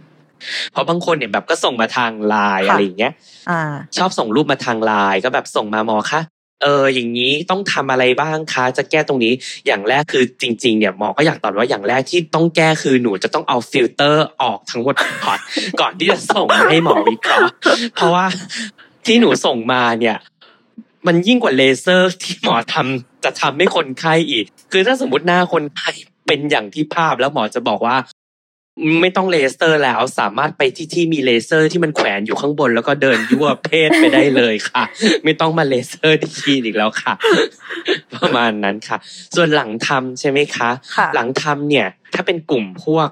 [0.72, 3.12] เพราะบางคนเนี่ยแบบก็ส่งมาทางไลน์ค่ะอะไรอย่างเงี้ย
[3.50, 3.60] อ่า
[3.96, 6.20] ชอบส่งรูปมาทางไลน์ก็แบบส่งมาหมอคะ
[6.62, 9.32] เอออย่างนี้ต้องทำอะไรบ้างคะจะแก้ตรงนี้
[9.66, 14.94] อย่างแรกคือจริง ๆ เนี่ยหมอก็อยากตอบว่าอย่างแรกที่ต้องแก้คือหนูจะต้องเอาฟิลเตอร์ออกทั้งหมด
[15.24, 15.38] ก่อน
[15.80, 17.52] ก่อนที่จะส่งให้หมอวิเคราะห์
[17.94, 18.26] เพราะว่า
[19.06, 20.16] ที่หนูส่งมาเนี่ย
[21.06, 25.90] มันยิ่งกว่าเลเซอร์ที่หมอทำจะทำให้คนไข้อีก คือถ้าสมมติหน้าคนไข้
[26.26, 27.96] เป็นอย่างที่ภาพแล้วหมอจะบอกว่า
[29.00, 34.82] ไม่ต้องเลเซอร์แล้วสามารถไปที่ที่มีเลเซอร์ที่มันแขวนอยู่ข้างบน แล้วก็เดินยั่วเพศไปได้เลยค่ะ
[35.24, 37.14] ไม่ต้องมาเลเซอร์ที่คลินิกแล้วค่ะ
[38.14, 38.96] ประมาณนั้นค่ะ
[39.36, 43.08] ส่วนหลังทำใช่ไหมคะค่ะหลังทำเนี่ย ถ้าเป็นกลุ่มพวก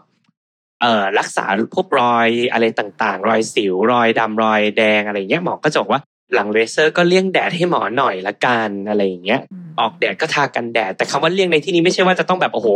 [0.81, 1.45] เอ่อรักษา
[1.75, 6.01] พวกรอยอะไรต่างๆ รอยสิวรอยดำรอยแดงอะไรเงี้ยหมอก็จะบอกว่า
[6.35, 9.41] หลังเลเซอร์ก็เลี่ยงแดดให้หมอหน่อยละกันอะไรอย่างเงี้ย
[9.81, 12.69] ออกแดดก็ทากันแดด แต่คำว่าเลี่ยงในที่นี้ไม่ใช่ว่าจะต้องแบบโอ้โห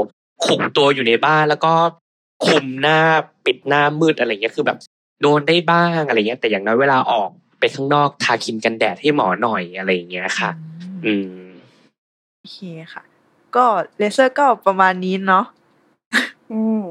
[0.45, 1.73] ขุมตัวอยู่ในบ้านแล้วก็
[2.45, 2.99] คุมหน้า
[3.45, 4.79] ปิดหน้ามืดอะไรเงี้ยคือแบบ
[5.23, 10.51] โดนได้บ้างอะไรเงี้ย แต่อย่างน้อยเวลาออกไปข้างนอกทาครีมกันแดดให้หมอหน่อยอะไรอย่างเงี้ยค่ะ
[11.07, 11.45] อืม
[12.39, 12.59] โอเค
[12.93, 13.03] ค่ะ
[13.57, 13.65] ก็
[13.99, 15.45] เลเซอร์ก็ประมาณนี้เนาะ
[16.53, 16.83] อืม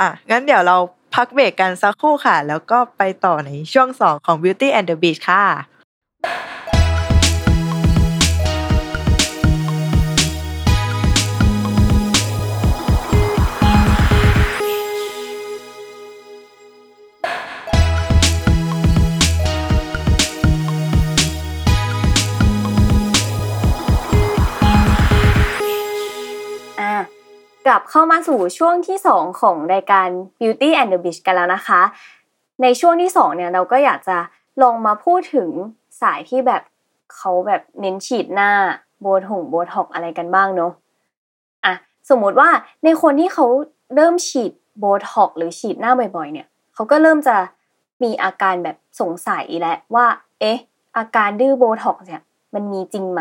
[0.00, 0.76] อะงั้นเดี๋ยวเรา
[1.14, 5.62] พักเบรกกันสักครู่ค่ะ แล้วก็ไปต่อในช่วงสองของ Beauty and the Beast ค่ะอะ
[27.68, 31.80] กลับเข้ามาสู่ช่วงที่ 2 ของรายการ Beauty and the Beast กันแล้วนะคะ
[32.62, 34.16] ในช่วงที่ 2 เนี่ยเราก็อยากจะ
[34.62, 35.48] ลองมาพูดถึง
[36.00, 36.62] สายที่แบบ
[37.14, 38.50] เขาแบบเน้นฉีดหน้า
[39.00, 40.72] โบทงโบท็อกอะไรกันบ้างเนาะ
[41.64, 41.74] อะ
[42.08, 42.50] สมมุติว่า
[42.84, 43.46] ในคนที่เขา
[43.94, 47.36] เริ่มฉีดโบท็อกหรือฉีดหน้าบ่อยๆ เนี่ยเขาก็เริ่มจะ
[48.02, 50.06] มีอาการแบบสงสัยแล้วว่า
[50.40, 50.58] เอ๊ะ
[50.96, 52.20] อาการดื้อโบท็อกเนี่ย
[52.54, 53.20] มันมีจริงไหม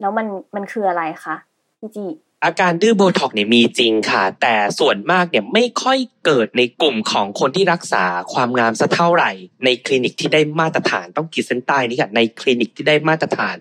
[0.00, 1.36] แล้วมันมันคืออะไรคะ
[1.78, 2.06] พี่จี
[2.44, 9.30] อาการดื้อโบท็อกเนี่ยมีจริงค่ะ แต่ส่วนมากเนี่ยไม่ค่อยเกิดในกลุ่มของคนที่รักษาความงามสักเท่าไหร่
[9.64, 13.56] ในคลินิกที่ได้มาตรฐานต้องขีดเส้นใต้นี้ค่ะในคลินิกที่ได้มาตรฐาน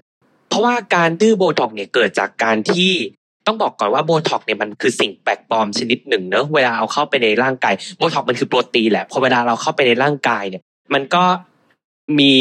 [0.49, 2.93] เพราะว่าการดื้อโบท็อกเนี่ยเกิดจากการที่
[3.47, 10.63] ต้องบอกก่อนว่าโบท็อกเนี่ยมันคือสิ่งแปลกปลอมชนิดหนึ่งเนอะเวลาเอาเข้าไปในร่างกายโบท็อกมันคือโปรตีนแหละพอเวลาเราเข้าไปในร่างกายเนี่ย
[10.93, 11.23] มันก็
[12.19, 12.33] มี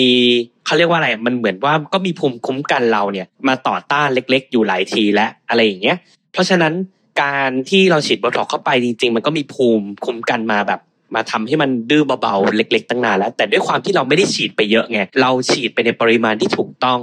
[0.65, 5.97] เขาเรียกว่าอะไร มันเหมือนว่าก็มีภูมิคุ้มกันเราเนี่ย มาต่อต้านเล็ก ๆ อยู่หลายทีแล้วอะไรอย่างเงี้ย
[6.33, 6.75] เพราะฉะนั้น
[7.23, 10.81] การที่เราฉีดโบท็อกเข้าไปจริงๆ มันก็มีภูมิคุ้มกันมาแบบ
[11.15, 17.01] มาทำให้มันดื้อเบาๆเล็ก ๆ ตั้งนานแล้ว แต่ด้วยความที่เราไม่ได้ฉีดไปเยอะไงเราฉีดไปในปริมาณที่ถูกต้อง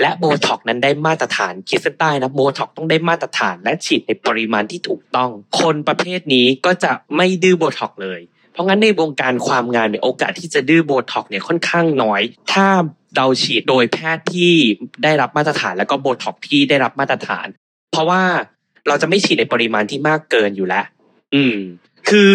[0.00, 8.20] และโบท็อกนั้นได้มาตรฐานขีดเส้นใต้นะโบท็อกต้องได้มาตรฐาน และฉีดในปริมาณที่ถูกต้อง คนประเภทนี้ก็จะไม่ดื้อโบท็อกเลย
[8.52, 12.22] เพราะงั้นในวงการความงามเนี่ยโอกาสที่จะดื้อโบท็อกเนี่ยค่อนข้างน้อย
[12.52, 12.66] ถ้า
[13.16, 14.54] เราฉีดโดยแพทย์ที่
[15.02, 17.46] ได้รับมาตรฐานแล้วก็โบท็อกที่ได้รับมาตรฐาน
[17.94, 18.22] เพราะว่า
[18.88, 20.84] เราจะไม่ฉีดในปริมาณที่มากเกินอยู่แล้ว
[21.34, 21.56] อืม
[22.08, 22.34] คือ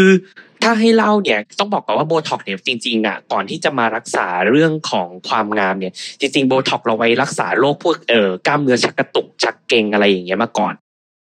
[0.63, 10.73] ถ้าให้เล่าเนี่ยต้องบอกก่อนว่าโบท็อกเนี่ยจริงๆอะก่อนที่จะมารักษาเรื่องของความงามเนี่ย จริง ๆ โบท็อกเราไว้รักษาโรคพวกเอ่อกล้ามเนื้อชักกระตุกชักเกร็งอะไรอย่างเงี้ยมาก่อน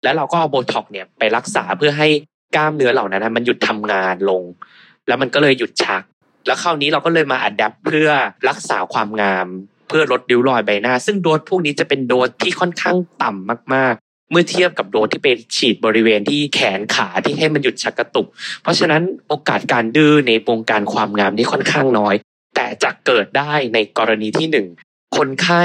[0.04, 2.08] แล้วเราก็เอาโบท็อกเนี่ยไปรักษาเพื่อให้
[2.56, 4.44] กล้ามเนื้อเหล่านั้นมันหยุดทำงานลง
[5.08, 6.02] แล้วมันก็เลยหยุดชัก
[6.48, 8.10] แล้วคราวนี้เราก็เลยมาอัดแอปเพื่อ
[8.50, 9.48] รักษาความงาม
[9.88, 13.96] เพื่อลดริ้วรอยใบหน้า ซึ่งโดสพวกนี้จะเป็นโดสที่ค่อนข้างต่ำมาก
[14.32, 18.28] เมื่อเทียบกับโดสที่ไปฉีดบริเวณที่แขนขาที่ให้มันหยุดชักกระตุก
[18.62, 22.16] เพราะฉะนั้นโอกาสการดื้อในวงการความงามนี่ค่อนข้างน้อย
[22.56, 24.68] แต่จะเกิดได้ในกรณีที่หนึ่ง
[25.18, 25.64] คนไข้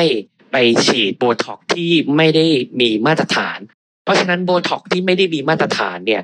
[0.53, 2.46] ไปฉีดโบท็อกที่ไม่ได้
[2.81, 3.59] มีมาตรฐาน
[4.05, 6.22] เพราะฉะนั้นโบท็อกที่ไม่ได้มีมาตรฐานเนี่ย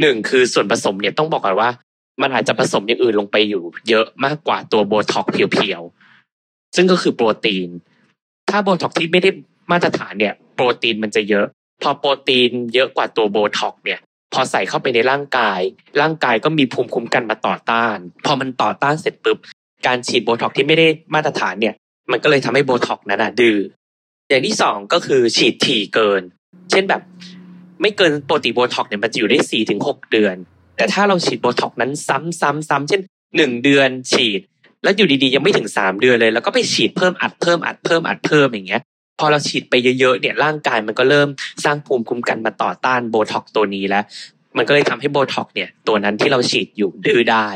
[0.00, 1.70] หนึ่งคือส่วนผสมเนี่ยต้องบอกก่อนว่า
[2.20, 5.82] มันอาจจะผสมอย่างอื่นลงไปอยู่ เยอะมากกว่าตัวโบท็อก pure
[6.28, 7.68] ๆซึ่งก็คือโปรตีน
[8.50, 9.30] ถ้าโบท็อกที่ไม่ได้
[9.70, 11.46] มาตรฐานเนี่ย โปรตีนมันจะเยอะ
[11.82, 14.00] พอโปรตีนเยอะกว่าตัวโบท็อกเนี่ย
[14.32, 15.60] พอใส่เข้าไปในร่างกาย
[16.00, 19.38] ร่างกายก็มีภูมิคุ้มกันมาต่อต้าน พอมันต่อต้านเสร็จปุ๊บ
[19.86, 21.74] การฉีดโบท็อกที่ไม่ได้มาตรฐานเนี่ย
[22.10, 23.58] มันก็เลยทำให้โบท็อกนั้นอะดื้อ
[24.28, 26.22] อย่างที่สองก็คือฉีดถี่เกิน
[26.70, 27.02] เช่นแบบ
[27.80, 30.36] ไม่เกินปกติโบท็อกเนี่ยมันจะอยู่ได้สี่ถึงหกเดือน
[30.76, 33.00] แต่ถ้าเราฉีดโบท็อกนั้นซ้ำซ้ำซ้ำเช่น
[33.36, 34.40] หนึ่งเดือนฉีด
[34.82, 38.82] แล้วอยู่ดีๆยังไม่ถึงสามเดือนเลย แล้วก็ไปฉีดเพิ่มอัดเพิ่มอัดเพิ่มอัดเพิ่มอย่างเงี้ย
[39.20, 41.28] พอเราฉีดไปเยอะๆเนี่ยร่างกายมันก็เริ่ม
[41.64, 44.04] สร้างภูมิคุ้มกันมาต่อต้านโบท็อกตัวนี้แล้ว
[44.56, 47.48] มันก็เลยทำให้โบท็อกเนี่ยตัวนั้นที่เราฉีดอยู่ดื้อได้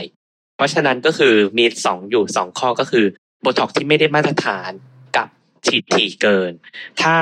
[0.57, 3.07] เพราะฉะนั้นก็คือมีสองอยู่สองข้อก็คือ
[3.41, 4.71] โบท็อกที่ไม่ได้มาตรฐาน
[5.17, 5.29] กับ
[5.67, 6.53] ฉีดถี่เกิน
[7.03, 7.17] ถ้า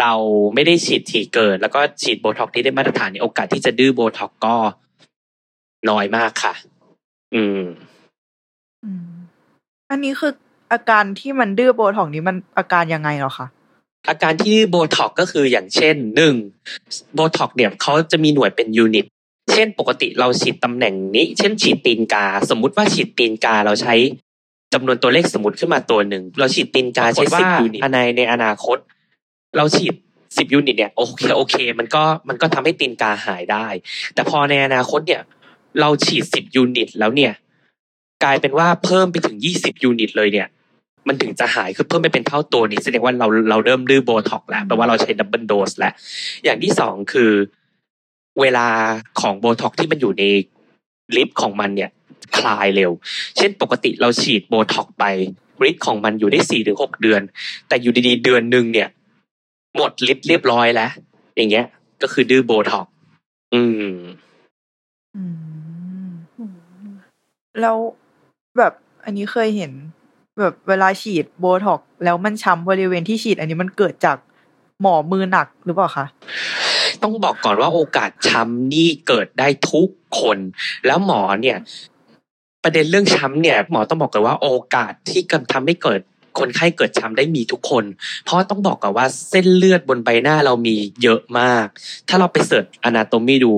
[0.00, 0.12] เรา
[0.54, 4.56] ไม่ได้ฉีดถี่เกิน แล้วก็ฉีดโบท็อกที่ได้มาตรฐานโอกาสที่จะดื้อโบท็อกก็
[5.90, 6.54] น้อยมากค่ะ
[7.34, 7.62] อืม
[9.90, 10.32] อันนี้คือ
[10.72, 13.46] อาการที่มันดื้อโบท็อกนี้มันอาการยังไงหรอคะ
[14.08, 16.34] อาการที่โบท็อกก็คืออย่างเช่นหนึ่ง
[17.14, 19.06] โบท็อกเนี่ยเขาจะมีหน่วยเป็น unit
[19.52, 23.94] เช่นปกติเราฉีดตำแหน่งนี้ เช่นฉีดตีนกา สมมุติว่าฉีดตีนกาเราใช้
[24.72, 28.78] จำนวนตัวเลขสมมติขึ้นมาตัวหนึ่ง เราฉีดตีนกาใช้สิบ unit ในในอนาคต
[29.56, 29.94] เราฉีด
[30.36, 33.66] สิบ unit เนี่ยโอเคโอเค มันก็มันก็ทำให้ตีนกาหายได้
[34.14, 35.22] แต่พอในอนาคตเนี่ย
[35.80, 37.32] เราฉีดสิบ unit แล้วเนี่ย
[38.24, 40.48] กลายเป็นว่าเพิ่มไปถึงยี่สิบ unit เลยเนี่ย
[41.08, 45.92] มันถึงจะหายคือเพิ่มไปเป็นเท่าตัวนี่แสดงว่าเราเราเริ่มดื้อโบท็อกแล้วแปลว่าเราใช้ double dose แล้ว
[46.44, 47.32] อย่างที่สองคือ
[48.40, 48.66] เวลา
[49.20, 50.24] ของโบท็อกที่มันอยู่ใน
[51.16, 51.90] ฤทธิ์ของมันเนี่ย
[52.38, 52.92] คลายเร็ว
[53.36, 55.04] เช่นปกติเราฉีดโบท็อกไป
[55.68, 57.22] ฤทธิ์ของมันอยู่ได้สี่ถึงหกเดือน
[57.68, 58.88] แต่อยู่ดีๆเดือนหนึ่งเนี่ย
[59.76, 60.90] หมดฤทธิ์เรียบร้อยแล้ว
[61.36, 61.66] อย่างเงี้ย
[62.02, 62.86] ก็คือดื้อโบท็อก
[63.54, 63.96] อืม
[65.16, 65.22] อื
[66.52, 66.56] ม
[67.60, 67.76] แล้ว
[68.58, 68.72] แบบ
[69.04, 69.72] อันนี้เคยเห็น
[70.40, 74.16] แบบเวลาฉีดโบท็อกแล้วมันช้ำบริเวณที่ฉีด อันนี้มันเกิดจาก
[74.82, 76.06] หมอมือหนักหรือเปล่าคะ
[77.02, 80.38] ต้องบอกก่อนว่าโอกาสช้ำนี่เกิดได้ทุกคน
[80.86, 81.56] แล้วหมอเนี่ย
[82.64, 86.00] ประเด็นเรื่องช้ำเนี่ย หมอต้องบอกก่อนว่าโอกาสที่กำทำให้เกิด
[86.38, 87.84] คนไข้เกิดช้ำได้มีทุกคน
[88.24, 91.66] เพราะต้องบอกก่อนว่าเส้นเลือดบนใบหน้าเรามีเยอะมาก
[92.08, 93.52] ถ้าเราไป search anatomy ดู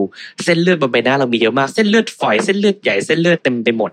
[0.45, 3.91] เส้นเลือดบนใบหน้าเรามีเยอะมาก เส้นเลือดฝอย เส้นเลือดใหญ่ เส้นเลือดเต็มไปหมด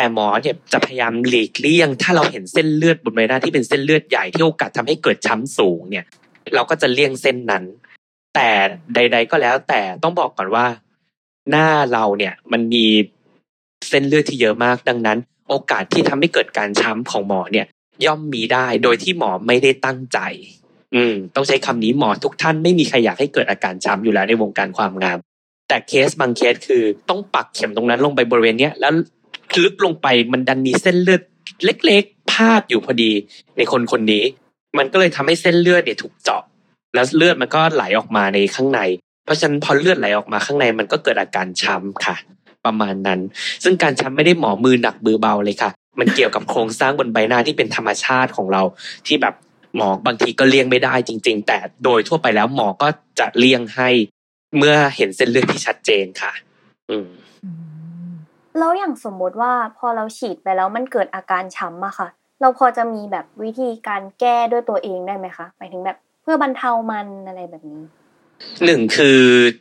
[0.00, 6.04] แต่หมอเนี่ยจะพยายามหลีกเลี่ยง ถ้าเราเห็นเส้นเลือดบนใบหน้าที่เป็นเส้นเลือดใหญ่ที่โอกาสทำให้เกิดช้ำสูงเนี่ย
[6.54, 7.64] เราก็จะเลี่ยงเส้นนั้น
[8.34, 8.48] แต่
[8.94, 10.66] ใด ๆ ก็แล้ว แต่ต้องบอกก่อนว่า
[11.50, 12.86] หน้าเราเนี่ยมันมี
[13.88, 17.66] เส้นเลือดที่เยอะมากดังนั้น โอกาสที่ทำให้เกิดการช้ำของหมอเนี่ย
[18.04, 20.18] ย่อมมีได้โดยที่หมอไม่ได้ตั้งใจ
[20.94, 25.18] อืม ต้องใช้คำนี้หมอทุกท่านไม่มีใครอยากให้เกิดอาการช้ำอยู่แล้วในวงการความงาม
[25.68, 28.92] แต่เคสบางเคสคือต้องปักเข็มตรงนั้นลงไปบริเวณเนี้ยแล้ว
[29.62, 31.22] ลึกลงไปมันดันมีเส้นเลือด
[31.64, 33.12] เล็กๆ พาดอยู่พอดี
[33.56, 34.24] ในคนคนนี้
[34.78, 36.42] มันก็เลยทำให้เส้นเลือดเนี่ยถูกเจาะ
[36.94, 38.80] แล้วเลือดมันก็ไหลออกมาในข้างใน
[39.24, 42.16] เพราะฉะนั้นพอเลือดไหลออกมาข้างในมันก็เกิดอาการช้ำค่ะ
[42.64, 43.20] ประมาณนั้น
[43.64, 48.62] ซึ่งการช้ำไม่ได้หมอมือหนักมือเบาเลยค่ะ มันเกี่ยวกับโครงสร้างบนใบหน้าที่เป็นธรรมชาติของเรา
[49.06, 49.34] ที่แบบ
[49.76, 53.88] หมอบางทีก็เลี่ยงไม่ได้จริง ๆ แต่โดยทั่วไปแล้วหมอก็จะเลี่ยงให้
[54.58, 56.32] เมื่อเห็นเส้นเลือดที่ชัดเจนค่ะ
[56.90, 57.08] อืม
[58.58, 62.08] แล้วอย่างสมมติว่าพอเราฉีดไปแล้วมันเกิดอาการช้ำอะค่ะ
[62.40, 67.82] เราพอจะมีแบบวิธีการแก้ด้วยตัวเองได้ไหมคะหมายถึงแบบเพื่อบรรเทามันอะไรแบบนี้
[68.64, 69.20] หนึ่งคือ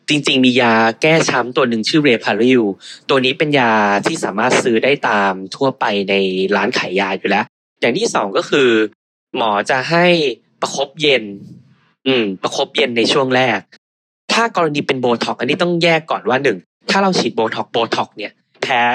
[0.09, 2.61] จริง ๆ มียาแก้ช้ำตัวหนึ่งชื่อเรพาริล
[3.09, 3.71] ตัวนี้เป็นยา
[4.05, 6.13] ที่สามารถซื้อได้ตามทั่วไปใน
[6.55, 7.45] ร้านขายยาอยู่แล้ว
[7.79, 8.69] อย่างที่สองก็คือ
[9.35, 10.05] หมอจะให้
[10.61, 11.23] ประคบเย็น
[12.07, 13.59] อืม ประคบเย็นในช่วงแรก
[14.33, 16.57] ถ้ากรณีเป็นโบท็อกอันนี้ต้องแยกก่อนว่าหนึ่ง
[16.89, 18.31] ถ้าเราฉีดโบท็อกโบท็อกเนี่ย
[18.67, 18.85] แพ้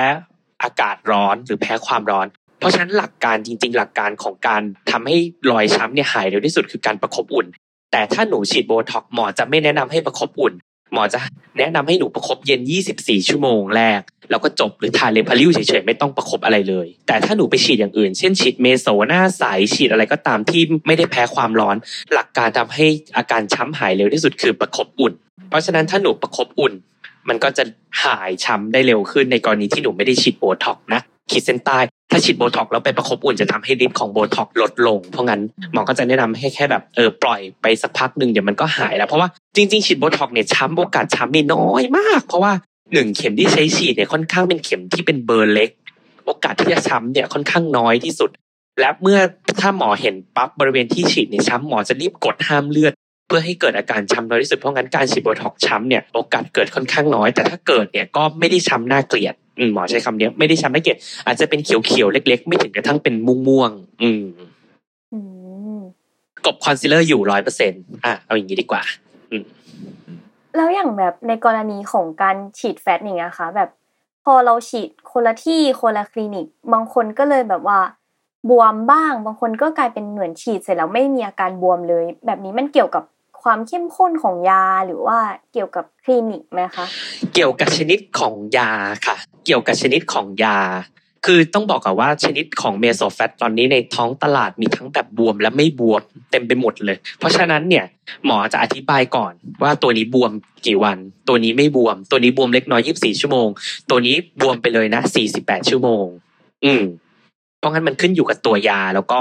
[0.62, 2.26] อากาศร้อนหรือแพ้ความร้อน
[2.58, 5.16] เพราะฉะนั้นหลักการจริง ๆ หลักการของการทำให้
[5.50, 7.46] รอยช้ำเนี่ยหายเร็วที่สุดคือการประคบอุ่น
[7.92, 10.54] แต่ถ้าหนูฉีดโบท็อกหมอจะไม่แนะนำให้ประคบอุ่น
[10.92, 11.18] หมอจะ
[11.58, 12.60] แนะนำให้หนูประคบเย็น
[12.94, 19.42] 24 ชั่วโมงแรก แล้วก็จบหรือทา Reparil เฉยๆไม่ต้องประคบอะไรเลย แต่ถ้าหนูไปฉีดอย่างอื่น เช่นฉีดเมโซหน้าใส
[19.74, 21.76] ฉีดอะไรก็ตามที่ไม่ได้แพ้ความร้อน
[22.12, 25.12] หลักการทำให้อาการช้ำหายเร็วที่สุดคือประคบอุ่น
[25.48, 26.72] เพราะฉะนั้นถ้าหนูประคบอุ่น
[27.28, 27.64] มันก็จะ
[28.04, 31.78] หายช้ำได้เร็วขึ้นในกรณีที่หนูไม่ได้ฉีดโบท็อกนะขีดเส้นใต้
[32.10, 35.40] ถ้าฉีดโบท็อกแล้วไปประคบอุ่นจะทำให้ฤทธิ์ของโบท็อกลดลง เพราะงั้น
[35.72, 42.52] หมอก็จะแนะนำให้แค่แบบเออปล่อยไปสักพักหนึ่งเดี๋ยวมันก็หายแล้ว เพราะว่าจริงๆฉีดโบท็อกเนี่ยช้ำโอกาสช้ำนี่น้อยมาก เพราะว่า
[42.92, 45.70] หนึ่งเข็มที่ใช้ฉีดเนี่ยค่อนข้างเป็นเข็มที่เป็นเบอร์เล็ก
[46.26, 48.30] โอกาสที่จะช้ำเนี่ยค่อนข้างน้อยที่สุด
[48.80, 49.18] และเมื่อ
[49.60, 52.92] ถ้าหมอเห็นปั๊บบริเวณที่ฉีดเนี่ยช้ำหมอจะรีบกดห้ามเลือด
[53.26, 59.34] เพื่อให้เกิดอาการช้ำน้อยที่สุดเพราะงั้นการฉีดโบท็อกซ์ช้ำเนี่ยโอกาสเกิดค่อนข้างน้อย แต่ถ้าเกิดเนี่ยก็ไม่ได้ช้ำน่าเกลียด
[59.74, 63.14] หมอใช้คำนี้ไม่ได้ช้ำน่าเกลียดอาจจะเป็นเขียวๆเล็ก ๆ ไม่ถึงกระทั่งเป็น
[63.46, 64.24] ม่วงๆอืม
[65.12, 65.18] อื
[65.78, 65.80] ม
[66.46, 68.82] กลบคอนซีลเลอร์อยู่ร้อยเปอร์เซ็นต์อะเอาอย่างนี้ดีกว่า
[70.56, 73.70] แล้วอย่างแบบในกรณีของการฉีด fat อย่างเงี้ยค่ะ แบบ
[74.24, 77.78] พอเราฉีดคนละที่คนละคลินิก บางคนก็เลยแบบว่า
[78.48, 83.04] บวมบ้าง บางคนก็กลายเป็นเหมือนฉีดเสร็จแล้วไม่มีอาการบวมเลย แบบนี้มันเกี่ยวกับ
[83.42, 85.18] ความเข้มข้นของยาหรือว่า
[85.52, 86.86] เกี่ยวกับคลินิกไหมคะ
[87.34, 88.70] เกี่ยวกับชนิดของยา
[89.06, 90.58] ค่ะ เกี่ยวกับชนิดของยา
[91.26, 97.84] คือต้องบอกก่อนว่าชนิดของเมโซแฟตตอนนี้ในท้องตลาดมีทั้งแบบบวมและไม่บวมเต็มไปหมดเลย เพราะฉะนั้นเนี่ย
[98.26, 100.32] หมอจะอธิบายก่อนว่าตัวนี้บวม
[100.66, 103.48] กี่วัน ตัวนี้ไม่บวม ตัวนี้บวมเล็กน้อย 24 ชั่วโมง
[103.90, 105.02] ตัวนี้บวมไปเลยนะ
[105.36, 106.04] 48 ชั่วโมง
[106.64, 106.82] อืม
[107.62, 109.18] เพราะงั้นมันขึ้นอยู่กับตัวยา แล้วก็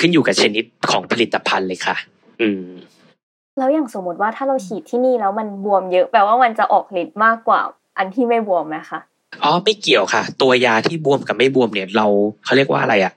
[0.00, 1.96] ขึ้นอยู่กับชนิดของผลิตภัณฑ์เลยค่ะ
[2.40, 2.64] อืม
[3.58, 7.60] แล้วอย่างสมมติว่าถ้าเราฉีดที่นี่แล้วมันบวมเยอะแปลว่ามันจะออกฤทธิ์มากกว่า
[7.98, 9.00] อันที่ไม่บวมไหมคะ
[9.42, 12.06] อ๋อไม่เกี่ยวค่ะ ตัวยาที่บวมกับไม่บวมเนี่ยเรา
[12.44, 13.12] เขาเรียกว่าอะไรอะ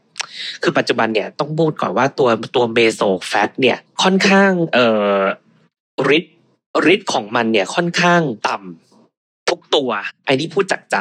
[0.64, 5.18] คือปัจจุบันเนี่ยต้องพูดก่อนว่าตัวตัวเมโซแฟตเนี่ยค่อนข้างเอ่อ
[6.18, 6.36] ฤทธิ์
[6.94, 9.90] ฤทธิ์ของมันเนี่ยค่อนข้างต่ำทุกตัว
[10.26, 10.98] ไอ้นี่พูดจากใจ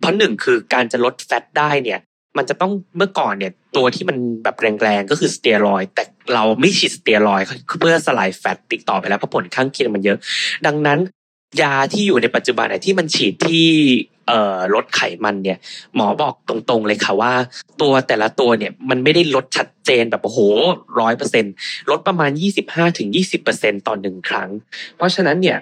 [0.00, 1.98] เพราะหนึ่งคือการจะลดแฟตได้เนี่ย
[2.38, 7.42] มันจะต้องเมื่อก่อนเนี่ยตัวที่มันแบบแรงๆก็คือสเตียรอยแต่เราไม่ฉีดสเตียรอย
[7.80, 10.18] เพื่อสลายแฟตติดต่อไปแล้วเพราะผลข้างเคียงมันเยอะ
[10.66, 10.98] ดังนั้น
[11.62, 13.68] ยาที่อยู่ในปัจจุบันเนี่ยที่มันฉีดที่
[14.28, 15.58] เอ่อลดไขมันเนี่ย
[15.94, 17.32] หมอบอกตรงๆเลยค่ะว่า
[17.82, 20.40] ตัวแต่ละตัวเนี่ยมันไม่ได้ลดชัดเจนแบบโอ้โห
[21.00, 21.44] ร้อยเปอร์เซ็น
[21.90, 24.50] ลดประมาณยี่สิบห้าถึงยี่สิบเปอร์เซ็นต่อหนึ่งครั้ง
[24.96, 25.58] เพราะฉะนั้นเนี่ย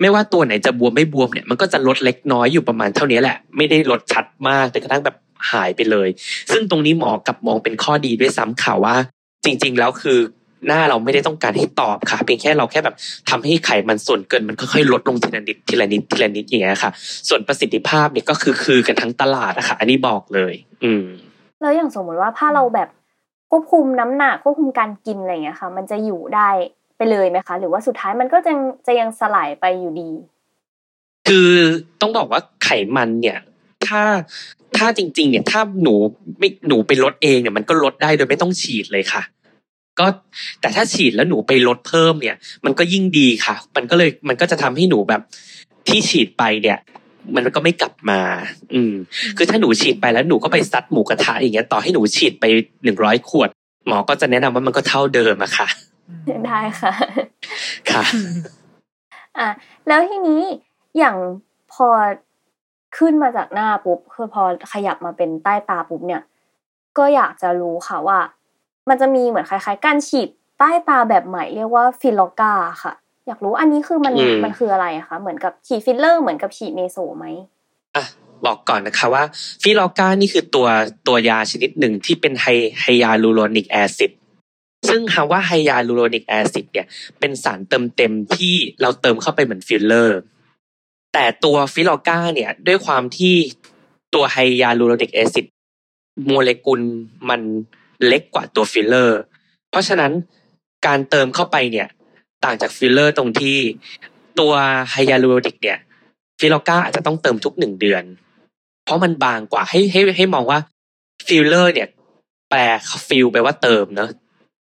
[0.00, 5.16] ไม่ว่าตัวไหนจะบวมไม่บวมเนี่ยมันก็จะลดเล็กน้อยอยู่ประมาณเท่านี้แหละ ไม่ได้ลดชัดมากแต่กระทั่งแบบ
[5.52, 6.08] หายไปเลย
[6.52, 8.94] ซึ่งตรงนี้หมอกลับมองเป็นข้อดีด้วยซ้ำค่ะว่า
[9.44, 10.18] จริง ๆ แล้วคือ
[10.66, 12.96] หน้าเราไม่ได้ต้องการให้ตอบค่ะเพียงแค่เราแค่แบบ
[13.30, 16.90] ทำให้ไขมันส่วนเกินมันค่อยๆลดลงทีละนิดทีละนิดทีละนิดอย่างเงี้ยค่ะ
[17.28, 21.04] ส่วนประสิทธิภาพเนี่ยก็คือคือกันทั้งตลาดอะค่ะ อันนี้บอกเลย อืม
[21.60, 22.88] แล้วอย่างสมมติว่าถ้าเราแบบ
[23.50, 26.48] ควบคุมน้ำหนักควบคุมการกินอะไรอย่างเงี้ยค่ะ มันจะอยู่ได้
[26.96, 28.52] ไปเลยไหมคะ หรือว่าสุดท้ายมันก็จะ
[28.86, 30.10] จะยังสลายไปอยู่ดี
[31.28, 31.50] คือ
[32.00, 33.38] ต้องบอกว่าไขมันเนี่ย
[33.88, 34.02] ถ้า
[34.78, 35.94] ถ้าจริง ๆ เนี่ย ถ้าหนู
[36.38, 39.22] ไม่หนูไปลดเองเนี่ยมันก็ลดได้โดยไม่ต้องฉีดเลยค่ะ
[39.98, 40.06] ก็
[40.60, 45.22] แต่ถ้าฉีดแล้วหนูไปลดเพิ่มเนี่ย มันก็ยิ่งดีค่ะ มันก็เลยมันก็จะทำให้หนูแบบ
[45.88, 46.78] ที่ฉีดไปเนี่ย
[47.34, 48.20] มันก็ไม่กลับมา
[48.74, 48.92] อืม
[49.36, 52.44] คือถ้าหนูฉีดไปแล้วหนูก็ไปซัดหมูกระทะอย่างเงี้ยต่อให้หนูฉีดไป
[52.84, 53.48] หนึ่งร้อยขวด
[53.86, 55.68] หมอก็จะแนะนำว่ามันก็เท่าเดิมอะค่ะ
[56.46, 56.92] ได้ค่ะ
[57.90, 58.04] ค่ะ
[59.38, 59.48] อะ
[59.88, 60.42] แล้วทีนี้
[60.98, 61.16] อย่าง
[61.72, 61.88] พอ
[62.96, 66.22] ขึ้นมาจากหน้าปุ๊บคือพอขยับมาเป็นใต้ตาปุ๊บเนี่ย
[66.98, 68.18] ก็อยากจะรู้ค่ะว่า
[68.88, 72.52] มันจะมีเหมือนคล้ายๆการฉีดใต้ตาแบบใหม่เรียกว่า Filorga
[72.82, 72.92] ค่ะ
[73.26, 77.26] อยากรู้อันนี้คือมันอืมมันคืออะไรอะคะเหมือนกับฉีดฟิลเลอร์เหมือนกับฉีดเมโซไหม
[77.96, 78.04] อะ
[78.46, 79.22] บอกก่อนนะคะว่า
[79.62, 80.68] Filorga นี่คือตัว
[81.08, 84.12] ตัวยาชนิดหนึ่งที่เป็น hy hyaluronic acid
[84.88, 86.86] ซึ่งคำว่า hyaluronic acid เนี่ย
[87.18, 90.18] เป็นสารเติมเต็มที่เราเติมเข้าไปเหมือนฟิลเลอร์
[91.12, 93.34] แต่ตัว Filorga เนี่ยด้วยความที่
[94.14, 95.46] ตัว hyaluronic acid
[96.26, 96.80] โมเลกุล
[97.28, 97.40] มัน
[98.06, 99.20] เล็กกว่าตัวฟิลเลอร์
[99.70, 100.12] เพราะฉะนั้น
[100.86, 101.88] การเติมเข้าไปเนี่ย
[102.44, 103.58] ต่างจากฟิลเลอร์ตรงที่
[104.40, 104.52] ตัว
[104.90, 105.78] hyaluronic เนี่ย
[106.38, 108.04] Filorga อาจจะต้องเติมทุกหนึ่งเดือน
[108.84, 110.58] เพราะมันบางกว่าให้ให้ให้มองว่า
[111.26, 111.88] ฟิลเลอร์เนี่ย
[112.50, 112.60] แปล
[113.08, 114.10] fill แปลว่าเติมเนอะ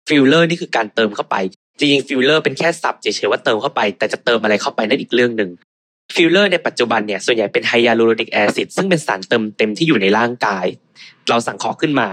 [0.10, 1.36] ฟิลเลอร์นี่คือการเติมเข้าไป
[1.80, 5.50] จริงๆฟิลเลอร์เป็นแค่ศัพท์เฉยๆว่าเติมเข้าไป แต่จะเติมอะไรเข้าไปนั่นอีกเรื่องหนึ่ง
[6.16, 10.66] ฟิลเลอร์ในปัจจุบันเนี่ยส่วนใหญ่เป็น hyaluronic acid ซึ่งเป็นสารเติมเต็มที่อยู่ในร่างกาย
[11.30, 12.08] เราสังเคราะห์ขึ้นมา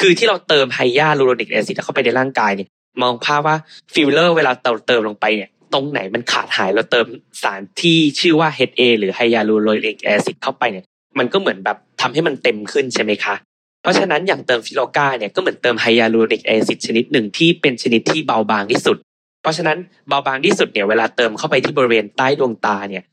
[0.00, 2.68] คือที่เราเติม hyaluronic acid เข้าไปในร่างกายเนี่ย
[3.02, 3.56] มองภาพว่า
[3.94, 7.06] ฟิลเลอร์เวลาเติมเติมลงไปเนี่ยตรงไหนมันขาดหายเราเติม
[7.42, 10.84] สารที่ชื่อว่า HA หรือ hyaluronic acid เข้าไปเนี่ย
[11.18, 13.34] มันก็เหมือนแบบทำให้มันเต็มขึ้นใช่ไหมคะ
[13.82, 18.96] เพราะฉะนั้นอย่างเติม Filorga เนี่ยก็เหมือนเติม hyaluronic acid ชนิดหนึ่งที่เป็นชนิดที่เบาบางที่สุด
[19.42, 19.78] เพราะฉะนั้น
[20.08, 23.04] เบาบางที่สุดเนี่ยเวลาเติมเข้าไปที่บริเวณใต้ดวงตาเนี่ย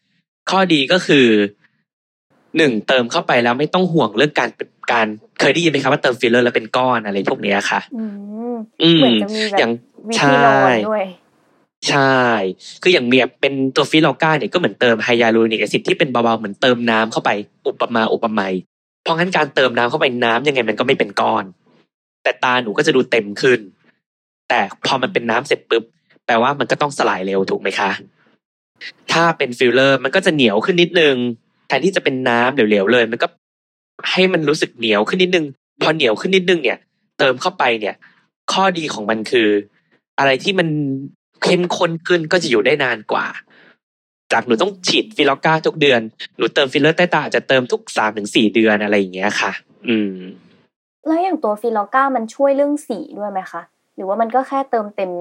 [0.50, 1.28] ข้อดีก็คือ
[2.58, 4.50] หนึ่งเติมเข้าไปแล้วไม่ต้องห่วงเรื่องการ
[4.92, 5.08] การ
[5.40, 8.06] เคยได้ยินไหมครับว่าเติมฟิลเลอร์แล้วเป็นก้อนอะไรพวกเนี้ยค่ะ อื
[8.54, 9.72] มอืมเหมือนจะมีแบบอย่าง
[10.08, 11.06] วิธีนอนใช่ด้วย
[11.90, 12.20] ใช่
[12.84, 17.30] คืออย่างเนี้ยเป็นตัว Filorga เนี่ยก็เหมือนเติม hyaluronic acid ที่เป็นเบาๆเหมือนเติมน้ำเข้าไป
[17.68, 18.54] อุปมาอุปไมย
[19.04, 21.44] เพราะงั้นการเติมน้ำเข้าไปน้ำยังไงมันก็ไม่เป็นก้อน
[22.24, 23.60] แต่ตาหนูก็จะดูเต็มขึ้น
[24.50, 25.84] แต่พอมันเป็นน้ำเสร็จปุ๊บ
[26.26, 27.92] แปลว่ามันก็ต้องสลายเร็วถูกไหมคะ
[29.14, 31.16] ถ้าเป็นฟิลเลอร์มันก็จะเหนียวขึ้นนิดนึง
[31.68, 33.28] แทนที่จะเป็นน้ำเหลวๆเลย มันก็
[34.12, 35.46] ให้มันรู้สึกเหนียวขึ้นนิดนึง
[35.82, 36.80] พอเหนียวขึ้นนิดนึงเนี่ย
[37.20, 37.96] เติมเข้าไปเนี่ย
[38.52, 39.50] ข้อดีของมันคือ
[40.20, 40.68] อะไรที่มัน
[41.44, 43.26] เข้มข้นขึ้นก็จะอยู่ได้นานกว่า
[44.32, 46.02] จากหนูต้องฉีด Filorga ทุกเดือน
[46.38, 49.52] หนูเติมฟิลเลอร์ใต้ตาอาจจะเติมทุกสามถึงสี่เดือนอะไรอย่างเงี้ยค่ะ
[49.88, 50.16] อืม
[51.08, 53.62] แล้วอย่างตัว Filorga มันช่วยเรื่องสีด้วยไหมคะ
[53.96, 55.12] หรือว่ามันก็แค่เติมเต็ม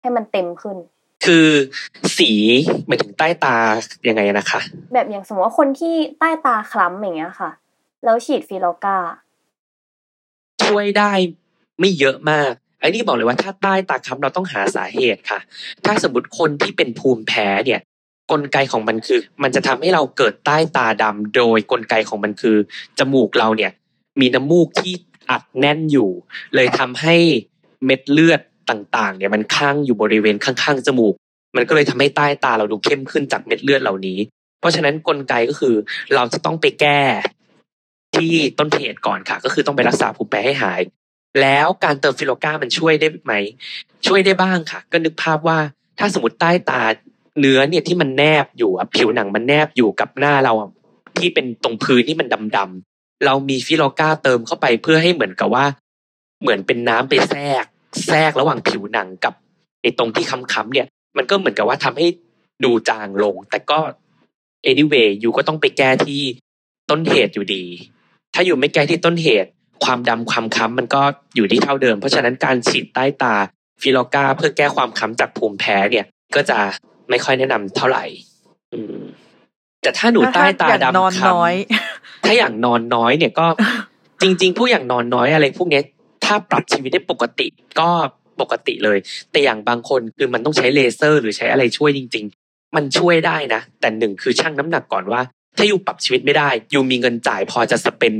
[0.00, 0.76] ให้มันเต็มขึ้น
[1.24, 1.46] คือ
[2.18, 2.30] สี
[2.86, 3.56] หมายถึงใต้ตา
[4.08, 4.60] ยังไงนะคะ
[4.94, 7.50] แบบอย่างสมมติว่าคนที่ใต้ตาคล้ำอย่างเงี้ยค่ะ
[8.04, 8.96] แล้วฉีด Filorga
[10.64, 11.12] ช่วยได้
[11.80, 15.38] ไม่เยอะมากไอ้นี่บอกเลยว่าถ้าใต้ตาคล้ำเราต้องหาสาเหตุค่ะ
[15.84, 17.80] ถ้าสมมติคนที่เป็นภูมิแพ้เนี่ย
[18.32, 22.56] กลไกของมันคือ มันจะทำให้เราเกิดใต้ตาดำโดยกลไกของมันคือ
[22.98, 23.72] จมูกเราเนี่ย
[24.20, 24.92] มีน้ำมูกที่
[25.30, 26.10] อัดแน่นอยู่
[26.54, 27.16] เลยทำให้
[27.84, 28.40] เม็ดเลือด
[28.70, 31.14] ต่างๆเนี่ยมันข้างอยู่บริเวณข้างๆจมูก
[31.56, 34.18] มันก็เลยทำให้ใต้ตาเราดูเข้มขึ้นจากเม็ดเลือดเหล่านี้
[34.60, 35.74] เพราะฉะนั้นกลไกก็คือ
[36.14, 37.00] เราจะต้องไปแก้
[38.14, 40.80] ที่ต้นเหตุก่อนค่ะ ก็คือต้องไปรักษาภูมิแพ้ให้หาย
[41.40, 43.32] แล้วการเติมฟิโลก้ามันช่วยได้ไหม
[44.06, 45.58] ช่วยได้บ้างค่ะ ก็นึกภาพว่า
[45.98, 46.82] ถ้าสมมติใต้ตา
[47.40, 50.52] เนื้อเนี่ยที่มันแนบอยู่ผิวหนังมันแนบอยู่กับหน้าเรา
[51.18, 55.64] ที่เป็นตรงพื้นที่มันดำๆเรามีฟิโลก้าเติมเข้าไปเพื่อให้เหมือนกับว่า
[56.40, 57.64] เหมือนเป็นน้ำไปแทรก
[58.06, 59.34] แทรกระหว่างผิวหนังกับ
[59.82, 60.86] ไอ้ตรงที่ค้ำๆเนี่ย
[61.16, 62.06] มันก็เหมือนกับว่าทำให้
[62.64, 63.78] ดูจางลง แต่ก็
[64.70, 66.22] anyway อยู่ก็ต้องไปแก้ที่
[66.90, 67.64] ต้นเหตุอยู่ดี
[68.34, 69.50] ถ้าอยู่ไม่แก้ที่ต้นเหตุ
[69.84, 71.02] ความดำความค้ำมันก็
[71.36, 73.34] อยู่ที่เท่าเดิม เพราะฉะนั้นการฉีดใต้ตา
[73.82, 76.58] ฟิโลกาเพื่อแก้ความค้ำจากภูมิแพ้เนี่ย ก็จะ
[77.10, 78.04] ไม่ค่อยแนะนำเท่าไหร่
[78.74, 78.96] อืม
[79.82, 81.54] แต่ถ้าหนูใต้ตาอยกดำนอนค้ำน้อย
[82.24, 83.46] ถ้าอย่างนอนน้อยเนี่ยก็
[84.22, 85.82] จริง ๆ ผู้อย่างนอนน้อยอะไรพวกเนี้ย
[86.24, 87.46] ถ้าปรับชีวิตได้ปกติ
[87.80, 87.90] ก็
[88.40, 88.98] ปกติเลย
[89.30, 95.20] แต่อย่างบางคนคือมันต้องใช้เลเซอร์ หรือใช้อะไรช่วยจริง ๆ มันช่วยได้นะ แต่หนึ่งคือชั่งน้ำหนักก่อนว่า
[95.56, 98.14] ถ้าอยู่ปรับชีวิตไม่ได้ อยู่มีเงินจ่ายพอจะสเปน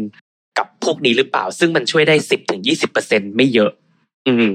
[0.59, 3.73] กับพวกนี้หรือเปล่า ซึ่งมันช่วยได้สิบถึงยี่สิบเปอร์เซ็นไม่เยอะ
[4.29, 4.53] อืม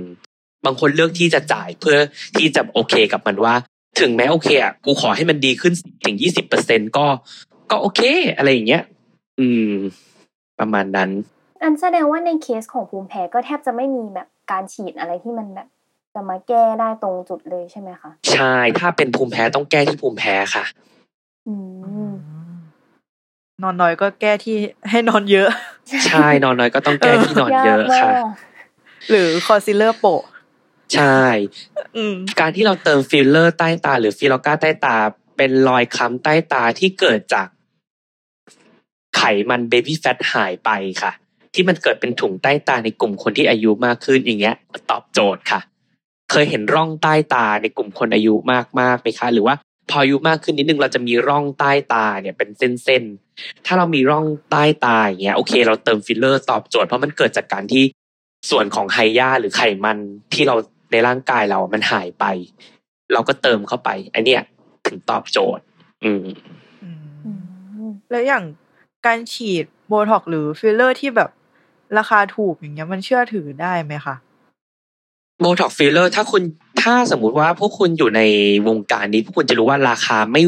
[0.65, 1.97] บางคนเลือกที่จะจ่ายเพื่อ
[2.37, 3.55] ที่จะโอเคกับมันว่า
[3.99, 5.73] ถึงแม้โอเคอะกูขอให้มันดีขึ้น
[6.05, 7.05] ถึงยี่สิบเปอร์เซ็นก็
[7.71, 8.01] ก็โอเค
[8.37, 8.83] อะไรอย่างเงี้ย
[9.39, 9.71] อืม
[10.59, 11.09] ประมาณนั้น
[11.61, 15.67] อันแสดงว่าในเคสของภูมิแพ้ก็แทบจะไม่มีแบบการฉีดอะไรที่มันแบบ
[16.13, 20.65] จะมาแก้ได้ตรงจุดเลยใช่ไหมคะ ใช่ ถ้าเป็นภูมิแพ้ต้องแก้ที่ภูมิแพ้ค่ะ
[21.47, 21.55] อื
[22.09, 22.11] ม
[23.63, 24.57] นอนน้อยก็แก้ที่
[24.89, 25.49] ให้นอนเยอะ
[26.07, 28.23] ใช่นอนน้อยก็ต้องแก้ที่นอนเยอะค่ะากมาก
[29.09, 30.23] หรือคอนซีลเลอร์โปะ
[30.95, 31.21] ใช่
[31.95, 34.95] อืมการที่เราเติมฟิลเลอร์ใต้ตา หรือ Filorga ใต้ตา
[35.37, 37.47] เป็นรอยคล้ำใต้ตาที่เกิดจาก
[39.17, 40.69] ไขมัน baby fat หายไป
[41.01, 41.11] ค่ะ
[41.57, 44.55] ที่มันเกิดเป็นถุงใต้ตาในกลุ่มคนที่อายุมากขึ้นอย่างเงี้ย
[44.91, 45.59] ตอบโจทย์ค่ะ
[46.31, 49.55] เคยเห็นร่องใต้ตาในกลุ่มคนอายุมากมากๆไหมคะ หรือว่า
[49.89, 57.83] พออายุมากขึ้นนิดนึงเราจะมีร่องใต้ตาเนี่ยเป็นเส้นๆถ้าเรามีร่องใต้ตาอย่างเงี้ยโอเค เราเติมฟิลเลอร์ตอบโจทย์เพราะมันเกิดจากการที่
[58.49, 59.97] ส่วนของไฮยาหรือไขมัน
[60.33, 60.55] ที่เรา
[60.91, 62.25] ในร่างกายเรามันหายไป
[63.13, 64.41] เราก็เติมเข้าไปอันเนี้ย
[64.87, 65.63] ถึงตอบโจทย์
[66.03, 66.23] อืม
[68.11, 68.43] แล้วอย่าง
[69.05, 71.29] การฉีดโบท็อกหรือฟิลเลอร์ที่แบบ
[71.97, 74.15] ราคาถูกอย่างเงี้ยมันเชื่อถือได้ไหมคะ
[75.39, 76.43] โบท็อกฟิลเลอร์ถ้าคุณ
[76.81, 78.21] ถ้าสมมุติว่าพวกคุณอยู่ใน
[78.67, 80.43] วงการนี้ พวกคุณจะรู้ว่าราคาไม่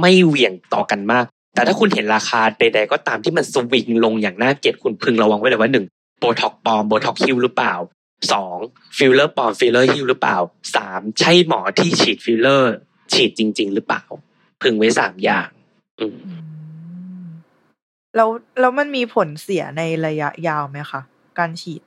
[0.00, 1.24] ไม่เหวี่ยงต่อกันมาก
[1.54, 5.86] แต่ถ้าคุณเห็นราคาใด ๆ ก็ตามที่มันสวิงลงอย่างน่าเกลียดคุณพึงระวังไว้เลยว่าหนึ่ง
[6.18, 7.74] โบท็อกปลอมโบท็อกหิ้วหรือเปล่า
[8.32, 8.56] สอง
[8.98, 10.38] ฟิลเลอร์ปลอมฟิลเลอร์หิ้วหรือเปล่า
[10.76, 12.74] สามใช่หมอที่ฉีดฟิลเลอร์
[13.12, 14.02] ฉีดจริง ๆ หรือเปล่า
[14.62, 15.48] พึงไว้สามอย่าง
[16.00, 16.16] อืม
[18.16, 18.28] แล้ว
[18.60, 21.00] แล้วมันมีผลเสียในระยะยาวไหมคะ
[21.38, 21.82] การฉีด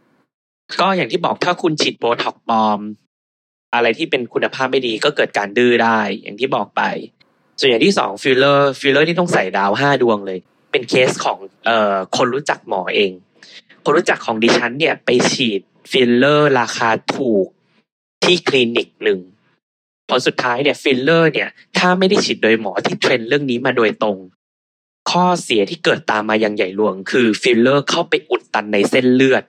[0.80, 2.80] ก็อย่างที่บอกถ้าคุณฉีดโบท็อกปลอม
[3.74, 6.82] อะไรที่เป็นคุณภาพไม่ดีก็เกิดการดื้อได้ อย่างที่บอกไป
[7.60, 10.40] ส่วนอย่างที่สองฟิลเลอร์ฟิลเลอร์ที่ต้องใส่ดาวห้าดวงเลย
[10.72, 13.12] เป็นเคสของเอ่อคนรู้จักหมอเอง
[13.84, 15.62] คนรู้จักของดิฉันเนี่ยไปฉีด
[15.92, 17.48] ฟิลเลอร์ราคาถูก
[18.24, 19.20] ที่คลินิกหนึ่ง
[20.10, 24.18] ผลสุดท้ายเนี่ยฟิลเลอร์เนี่ยถ้าไม่ได้ฉีดโดยหมอที่ train เรื่องนี้มาโดยตรง
[25.12, 29.44] ข้อเสียที่เกิดตามมาอย่างใหญ่หลวง คือฟิลเลอร์เข้าไปอุดตันในเส้นเลือด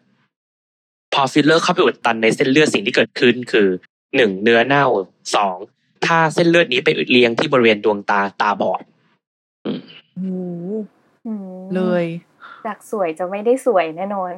[1.14, 3.68] พอฟิลเลอร์เข้าไปอุดตันในเส้นเลือดสิ่งที่เกิดขึ้นคือ
[4.16, 4.86] หนึ่งเนื้อเน่า
[5.34, 5.56] สอง
[6.06, 8.82] ถ้าเส้นเลือดนี้ไปเลี้ยงที่บริเวณดวงตาตาบอด
[9.62, 10.24] โอ้โห
[11.26, 12.04] อืมเลย
[12.66, 14.32] จากสวยจะไม่ได้สวยแน่นอน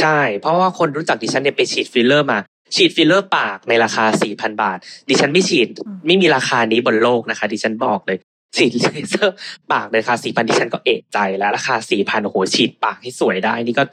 [0.00, 2.38] ใช่ เพราะว่าคนรู้จักดิฉันเนี่ยไปฉีดฟิลเลอร์มา
[2.74, 5.68] ฉีดฟิลเลอร์ปากในราคาสี่พันบาท ดิฉันไม่ฉีด
[6.06, 8.18] ไม่มีราคานี้บนโลกนะคะ ดิฉันบอกเลย
[8.56, 9.36] ฉีดเลเซอร์
[9.72, 13.84] ปากในราคาสี่พันดิฉันก็เอะใจแล้วราคาสี่พันโอ้โหฉีดปากให้สวยได้ นี่ก็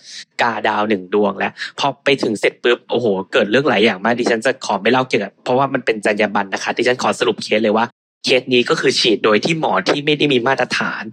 [0.41, 7.86] กาดาวหนึ่งดวงแล้วพอไปถึงเสร็จปุ๊บโอ้โห เกิดเรื่องหลายอย่างมากดิฉันจะขอไม่เล่าเกี่ยวกับเพราะว่ามันเป็นจรรยาบรรณนะคะดิฉันขอสรุปเคสเลยว่า
[8.26, 11.03] เคสนี้ก็คือฉีดโดยที่หมอที่ไม่ได้มีมาตรฐาน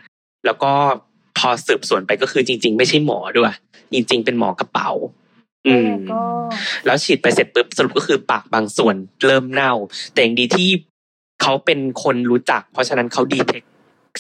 [0.47, 0.73] แล้วก็
[1.39, 3.53] พอสืบสวนไปก็คือจริง ๆ ไม่ใช่หมอด้วย
[3.93, 4.91] จริง ๆ เป็นหมอกระเป๋า
[5.67, 6.21] อืมก็
[6.87, 8.95] แล้วฉีดไปเสร็จปุ๊บสรุปก็คือปากบางส่วน
[9.25, 9.73] เริ่มเน่า
[10.13, 10.69] แต่อย่างดีที่
[11.43, 13.63] เขาเป็นคนรู้จัก เพราะฉะนั้นเขาดีเทค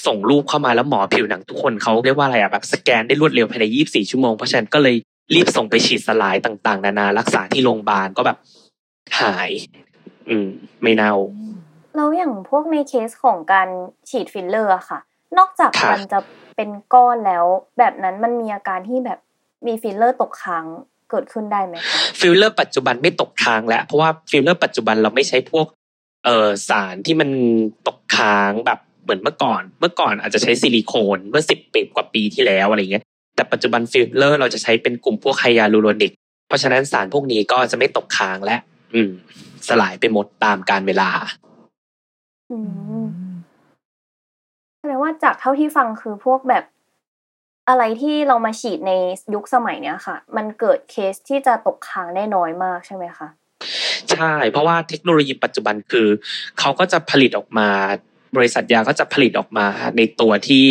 [0.07, 4.97] ส่งรูปเข้ามาแล้วหมอผิวหนังทุกคนเขาเรียกว่าอะไรอะแบบสแกนได้รวดเร็วภายใน 24 ชั่วโมง เพราะฉะนั้นก็เลย
[5.35, 8.39] รีบส่งไปฉีดสลายต่างๆ นานารักษาที่โรงพยาบาลก็แบบ
[9.21, 9.51] หาย
[10.29, 10.49] อืม
[10.83, 11.15] ไม่เน่า
[11.97, 13.69] แล้วอย่างพวกในเคสของการ
[14.11, 14.99] ฉีดฟิลเลอร์อะค่ะ
[15.39, 16.19] นอกจากค่ะมันจะ
[16.57, 17.45] เป็นก้อนแล้ว
[17.79, 19.19] แบบนั้นมันมีอาการที่แบบ
[19.67, 20.65] มีฟิลเลอร์ตกค้าง
[21.11, 25.67] เกิดขึ้นได้ไหมคะฟิลเลอร์ปัจจุบันไม่ตกค้างแล้วเพราะว่าฟิลเลอร์ปัจจุบันเราไม่ใช้พวก
[26.25, 27.31] เอ่อสารที่มัน
[27.87, 33.05] ตกค้างแบบเหมือนเมื่อก่อน เมื่อก่อนอาจจะใช้ซิลิโคนเมื่อสิบปีกว่าปีที่แล้วอะไรเงี้ย
[33.37, 36.13] แต่ปัจจุบันฟิลเลอร์เราจะใช้เป็นกลุ่มพวก hyaluronic
[36.49, 38.57] เพราะฉะนั้นสารพวกนี้ก็จะไม่ตกค้างและ
[38.95, 39.11] อืม
[39.69, 41.11] สลายไปหมดตามกาลเวลา
[42.51, 42.59] อื
[43.03, 43.07] ม
[44.79, 46.65] แสดงว่าจากเท่าที่ฟังคือพวกแบบ
[47.69, 48.93] อะไรที่เรามาฉีดใน
[49.35, 53.29] ยุคสมัยเนี้ยค่ะ มันเกิดเคสที่จะตกค้างได้น้อยมากใช่ไหมคะ
[54.13, 56.09] ใช่ เพราะว่าเทคโนโลยีปัจจุบันคือ
[56.59, 57.69] เขาก็จะผลิตออกมา
[58.37, 60.65] บริษัทยาก็จะผลิตออกมาในตัวที่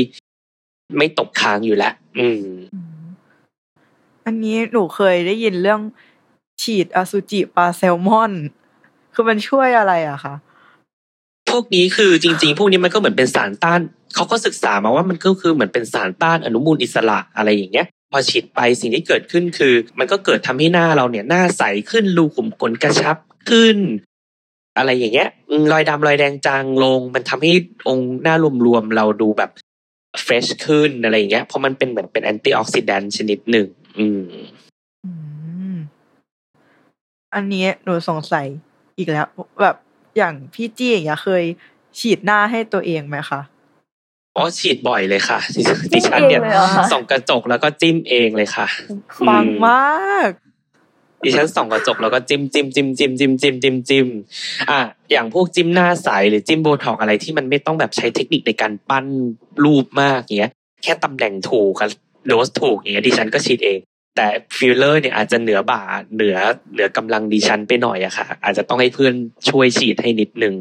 [0.98, 2.44] ไม่ตกค้างอยู่แล้วอืม
[4.26, 5.82] อันนี้หนูเคยได้ยินเรื่อง
[6.62, 8.32] ฉีดอสุจิปลาแซลมอน
[9.14, 10.36] คือมันช่วยอะไรอะคะ
[11.50, 13.80] พวกนี้คือจริง ๆ พวกนี้มันก็เหมือนเป็นสารต้าน
[14.16, 23.18] เขาก็ศึกษามาว่ามันก็คือเหมือนเป็นสารต้านอนุมูลอิสระอะไรอย่างเงี้ย พอฉีดไปสิ่งที่เกิดขึ้นคือ มันก็เกิดทำให้หน้าเราเนี่ยหน้าใสขึ้นรูขุมขนกระชับ
[23.50, 23.78] ขึ้น
[24.78, 25.30] อะไรอย่างเงี้ย
[25.72, 27.52] รอยดำรอยแดงจางลง มันทำให้
[27.88, 28.36] องค์หน้า
[28.66, 29.52] รวมๆเราดูแบบ
[30.24, 34.22] เฟรชขึ้นอะไรอย่างเงี้ยเพราะมันเป็นเหมือนเป็นแอนตี้ออกซิแดนต์ชนิดหนึ่งอืม
[35.06, 35.12] อื
[35.74, 35.76] ม
[37.34, 38.48] อันนี้หนูสงสัย
[38.98, 39.28] อีกแล้ว
[39.62, 39.78] แบบ
[40.18, 41.44] อย่างพี่จี้อย่างเงี้ยเคย
[42.00, 43.42] ฉีดหน้าให้ตัวเองไหมคะ
[44.38, 45.40] อ๋อฉีดบ่อยเลยค่ะ
[45.92, 48.68] ดิฉันเนี่ยเองเลยเหรอคะส่องกระจกแล้วก็จิ้มเองเลยค่ะ
[49.28, 50.32] ฟังมาก
[51.24, 54.08] ดิฉันส่องกระจกแล้วก็จิ้มจิ้มจิ้มจิ้มจิ้มจิ้มจิ้มจิ้ม
[54.70, 54.80] อะ
[55.12, 59.06] อย่างพวกจิ้มหน้าใสหรือจิ้มโบท็อกอะไรที่มันไม่ต้องแบบใช้เทคนิคในการปั้น
[59.64, 60.52] รูปมากอย่างเงี้ย
[60.84, 61.90] แค่ตำแหน่งถูกกับ
[62.28, 63.80] โดสถูกอย่างเงี้ยดิฉันก็ฉีดเอง
[64.16, 64.28] แต่
[64.58, 65.82] ฟิลเลอร์เนี่ยอาจจะเหนือบ่า
[66.16, 66.38] เหนือ
[66.74, 69.14] เหนือกำลังดิฉันไปหน่อยอะค่ะ อาจจะต้องให้เพื่อน
[69.50, 70.54] ช่วยฉีดให้นิดนึง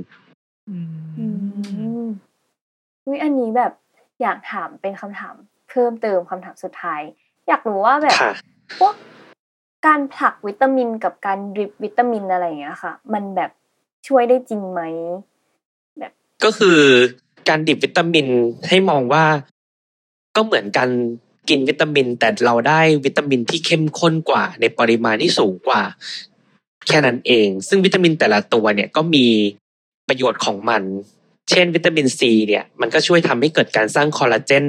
[3.07, 3.72] อือืมมอุ๊ยอันนี้แบบ
[4.22, 5.34] อยากถามเป็นคำถาม
[5.68, 7.00] เพิ่มเติมคำถามสุดท้าย
[7.48, 8.32] อยากรู้ว่าแบบค่ะ
[8.78, 8.94] พวก
[9.86, 13.50] การผลักวิตามินกับการดริปวิตามินอะไรอย่างเงี้ยค่ะ มันแบบ
[14.09, 14.80] ช่วยได้จริงไหม
[16.44, 16.78] ก็คือ
[17.48, 18.26] การดิบวิตามิน
[18.68, 19.24] ให้มองว่า
[20.36, 20.88] ก็เหมือนกัน
[21.48, 25.82] กินวิตามิน แต่เราได้วิตามินที่เข้มข้นกว่า ในปริมาณที่สูงกว่า
[26.86, 29.26] แค่นั้นเอง ซึ่งวิตามินแต่ละตัวเนี่ยก็มี
[30.09, 30.82] ประโยชน์ของมัน
[31.51, 34.64] เช่นวิตามินซีเนี่ยมันก็ช่วยทำให้เกิดการสร้างคอลลาเจน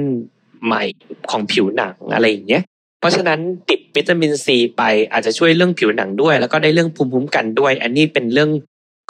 [0.64, 0.82] ใหม่
[1.30, 2.62] ของผิวหนังอะไรอย่างเงี้ย
[3.00, 8.50] เพราะฉะนั้นดิบวิตามินซีไปอาจจะช่วยเรื่องผิวหนังด้วย แล้วก็ได้เรื่องภูมิคุ้มกันด้วย อันนี้เป็นเรื่อง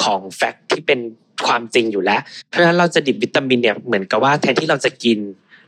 [0.04, 1.00] ของแฟกต์ที่เป็น
[1.46, 5.18] ความจริงอยู่แล้ว เพราะฉะนั้นเราจะดิบวิตามินเนี่ยเหมือนกับว่าแทนที่เราจะกิน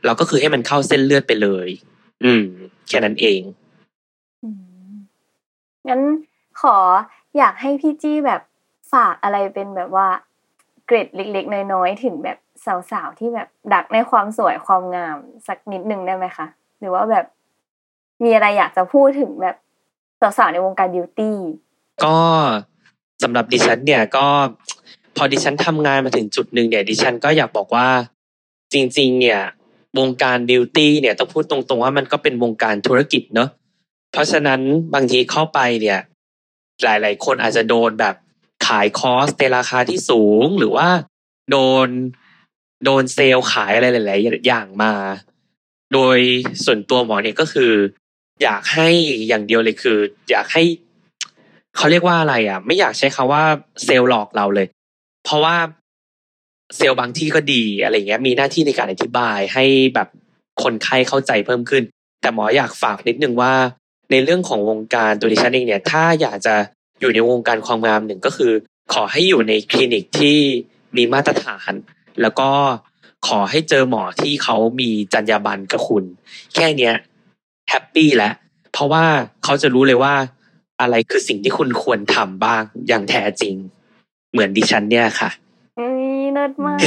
[0.05, 1.67] เราก็คือให้มันเข้าเส้นเลือดไปเลย
[2.23, 2.45] อืม
[2.87, 3.41] แค่นั้นเอง
[5.89, 6.01] งั้น
[6.61, 6.75] ขอ
[7.37, 8.41] อยากให้พี่จี้แบบ
[8.93, 10.07] ฝากอะไรเป็นแบบว่า
[10.91, 12.37] กร็ดเล็ก ๆ น้อยๆถึงแบบ
[12.91, 15.17] สาวๆที่แบบดักในความสวยความงาม
[15.47, 16.47] สักนิดหนึ่งได้ไหมคะ
[16.79, 17.25] หรือว่าแบบ
[18.23, 19.55] มีอะไรอยากจะพูดถึงแบบ
[20.21, 21.37] สาวๆในวงการบิวตี้
[22.03, 22.17] ก็
[23.23, 24.25] สำหรับดิฉันเนี่ยก็
[25.15, 27.87] พอดิฉันทำงานมาถึงจุดหนึ่งเนี่ยดิฉันก็อยากบอกว่า
[28.73, 29.41] จริง ๆ เนี่ย
[29.99, 33.49] วงการบิวตี้เนี่ยต้องพูดตรงๆว่ามันก็เป็นวงการธุรกิจเนอะ
[34.11, 34.59] เพราะฉะนั้น
[34.93, 35.99] บางทีเข้าไปเนี่ย
[36.83, 38.15] หลาย ๆ คนอาจจะโดนแบบ
[38.67, 40.87] ขายคอสในราคาที่สูงหรือว่า
[41.51, 41.87] โดน
[42.85, 44.93] โดนเซลล์ขายอะไรหลาย ๆ อย่างมา
[45.93, 46.17] โดย
[46.65, 47.71] ส่วนตัวหมอเนี่ยก็คือ
[48.43, 48.89] อยากให้
[49.27, 49.97] อย่างเดียวเลยคือ
[50.31, 50.63] อยากให้
[51.75, 53.43] เขาเรียกว่าอะไรอะ ไม่อยากใช้คาว่า
[53.85, 54.67] เซลล์หลอกเราเลย
[55.23, 55.55] เพราะว่า
[56.77, 60.07] เซลล์บางที่ก็ดีอะไรเงี้ยมีหน้าที่ในการอธิบายให้แบบ
[60.63, 61.83] คนไข้เข้าใจเพิ่มขึ้น
[62.21, 63.53] แต่หมออยากฝากนิดนึงว่า
[64.11, 66.55] ในเรื่องของวงการตัวดิฉันเองเนี่ย ถ้าอยากจะ
[67.01, 68.51] อยู่ในวงการความงามหนึ่งก็คือ
[68.93, 70.37] ขอให้อยู่ในคลินิกที่
[70.97, 71.71] มีมาตรฐาน
[72.21, 72.49] แล้วก็
[73.27, 76.03] ขอให้เจอหมอที่เขามีจรรยาบรรณกับคุณ
[76.55, 76.93] แค่เนี้ย
[77.69, 78.33] แฮปปี้แล้ว
[78.73, 79.05] เพราะว่า
[79.43, 80.13] เขาจะรู้เลยว่า
[80.81, 83.55] อะไรคือสิ่งที่คุณควรทำบ้างอย่างแท้จริง
[84.31, 85.29] เหมือนดิฉันเนี่ยค่ะ
[85.79, 86.77] อุ้ยเลิศมาก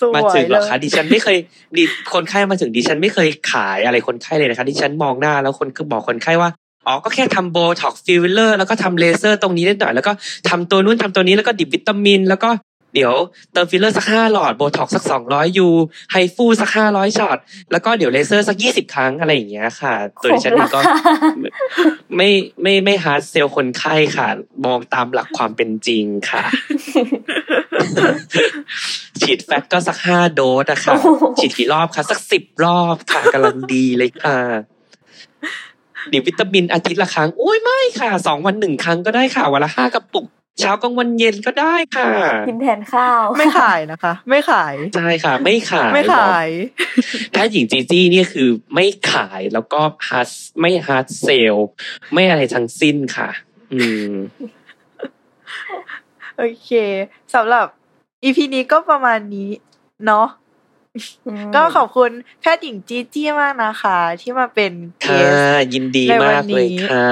[0.00, 1.36] สวยมาถึงเหรอคะเลยดิฉันไม่เคย
[1.76, 1.84] ดิ
[2.14, 6.50] คนไข้มาถึงดิฉันไม่เคยขายอะไรคนไข้เลยนะคะดิฉันมองหน้าแล้วคนก็บอกคนไข้ว่า
[6.86, 10.12] อ๋อก็แค่ทำโบท็อกฟิลเลอร์แล้วก็ทำเลเซอร์ตรงนี้นิดหน่อยแล้วก็
[10.48, 12.50] ทำตัวนู้นทำตัวนี้แล้วก็ drip วิตามิน แล้วก็
[12.94, 13.14] เดี๋ยว
[13.52, 17.38] เติมฟิลเลอร์สักห้าหลอดโบท็อกสักสองร้อย U HIFU สักห้าร้อยช็อต
[17.72, 20.80] แล้วก็เดี๋ยวเลเซอร์สักยี่สิบครั้งอะไรอย่างเงี้ยค่ะตัวดิฉันเองก็
[22.16, 22.30] ไม่
[22.62, 24.28] ไม่ไม่ hard sell คนไข้ค่ะ
[24.64, 26.42] มองตามหลักความเป็นจริงค่ะ
[29.20, 34.38] ฉีด fat ก็สักห้าโดสอะค่ะโอ้โหฉีดกี่รอบคะสักสิบรอบค่ะกำลังดีเลยค่ะ
[36.12, 40.26] ดิวิตามินอาทิตย์ละครั้งอุ้ยไม่ค่ะสองวันหนึ่งครั้งก็ได้ค่ะวันละห้ากระปุก
[40.60, 42.08] เช้ากลางวันเย็นก็ได้ค่ะ
[42.48, 46.48] กินแทนข้าว ไม่ขายนะคะ ไม่ขายใช่ค่ะ ไม่ขายไม่ขาย
[47.30, 50.28] แพทย์หญิงจีจี้เนี่ยคือไม่ขายแล้วก็ hard
[50.60, 51.56] ไม่ hard sell
[52.12, 53.28] ไม่อะไรทั้งสิ้นค่ะ
[53.72, 53.80] อื
[54.10, 54.12] ม
[56.36, 56.70] โอเค
[57.34, 57.66] สำหรับ
[58.22, 59.50] EP นี้ก็ประมาณนี้
[60.06, 60.41] เนาะอืม
[61.54, 67.08] ก็ขอบคุณแพทย์หญิงจีจี้มากนะคะ ที่มาเป็นเกค่ะสยินดีในวันมากเลยนี้ค่ะ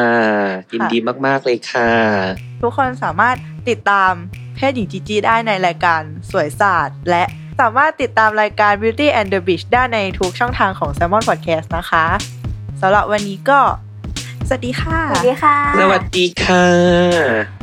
[0.75, 1.93] ยินดีมากๆเลยค่ะ
[2.63, 3.37] ทุกคนสามารถ
[3.69, 4.13] ติดตาม
[4.57, 7.25] แพทย์หญิงจีจีได้ในรายการสวยศาสตร์ และ
[7.61, 12.07] สามารถติดตามรายการ Beauty and the Beach ได้ในทุกช่องทางของ Salmon Podcast นะคะ
[12.81, 13.61] สำหรับวันนี้ก็
[14.49, 17.60] สวัสดีค่ะ สวัสดีค่ะ สวัสดีค่ะ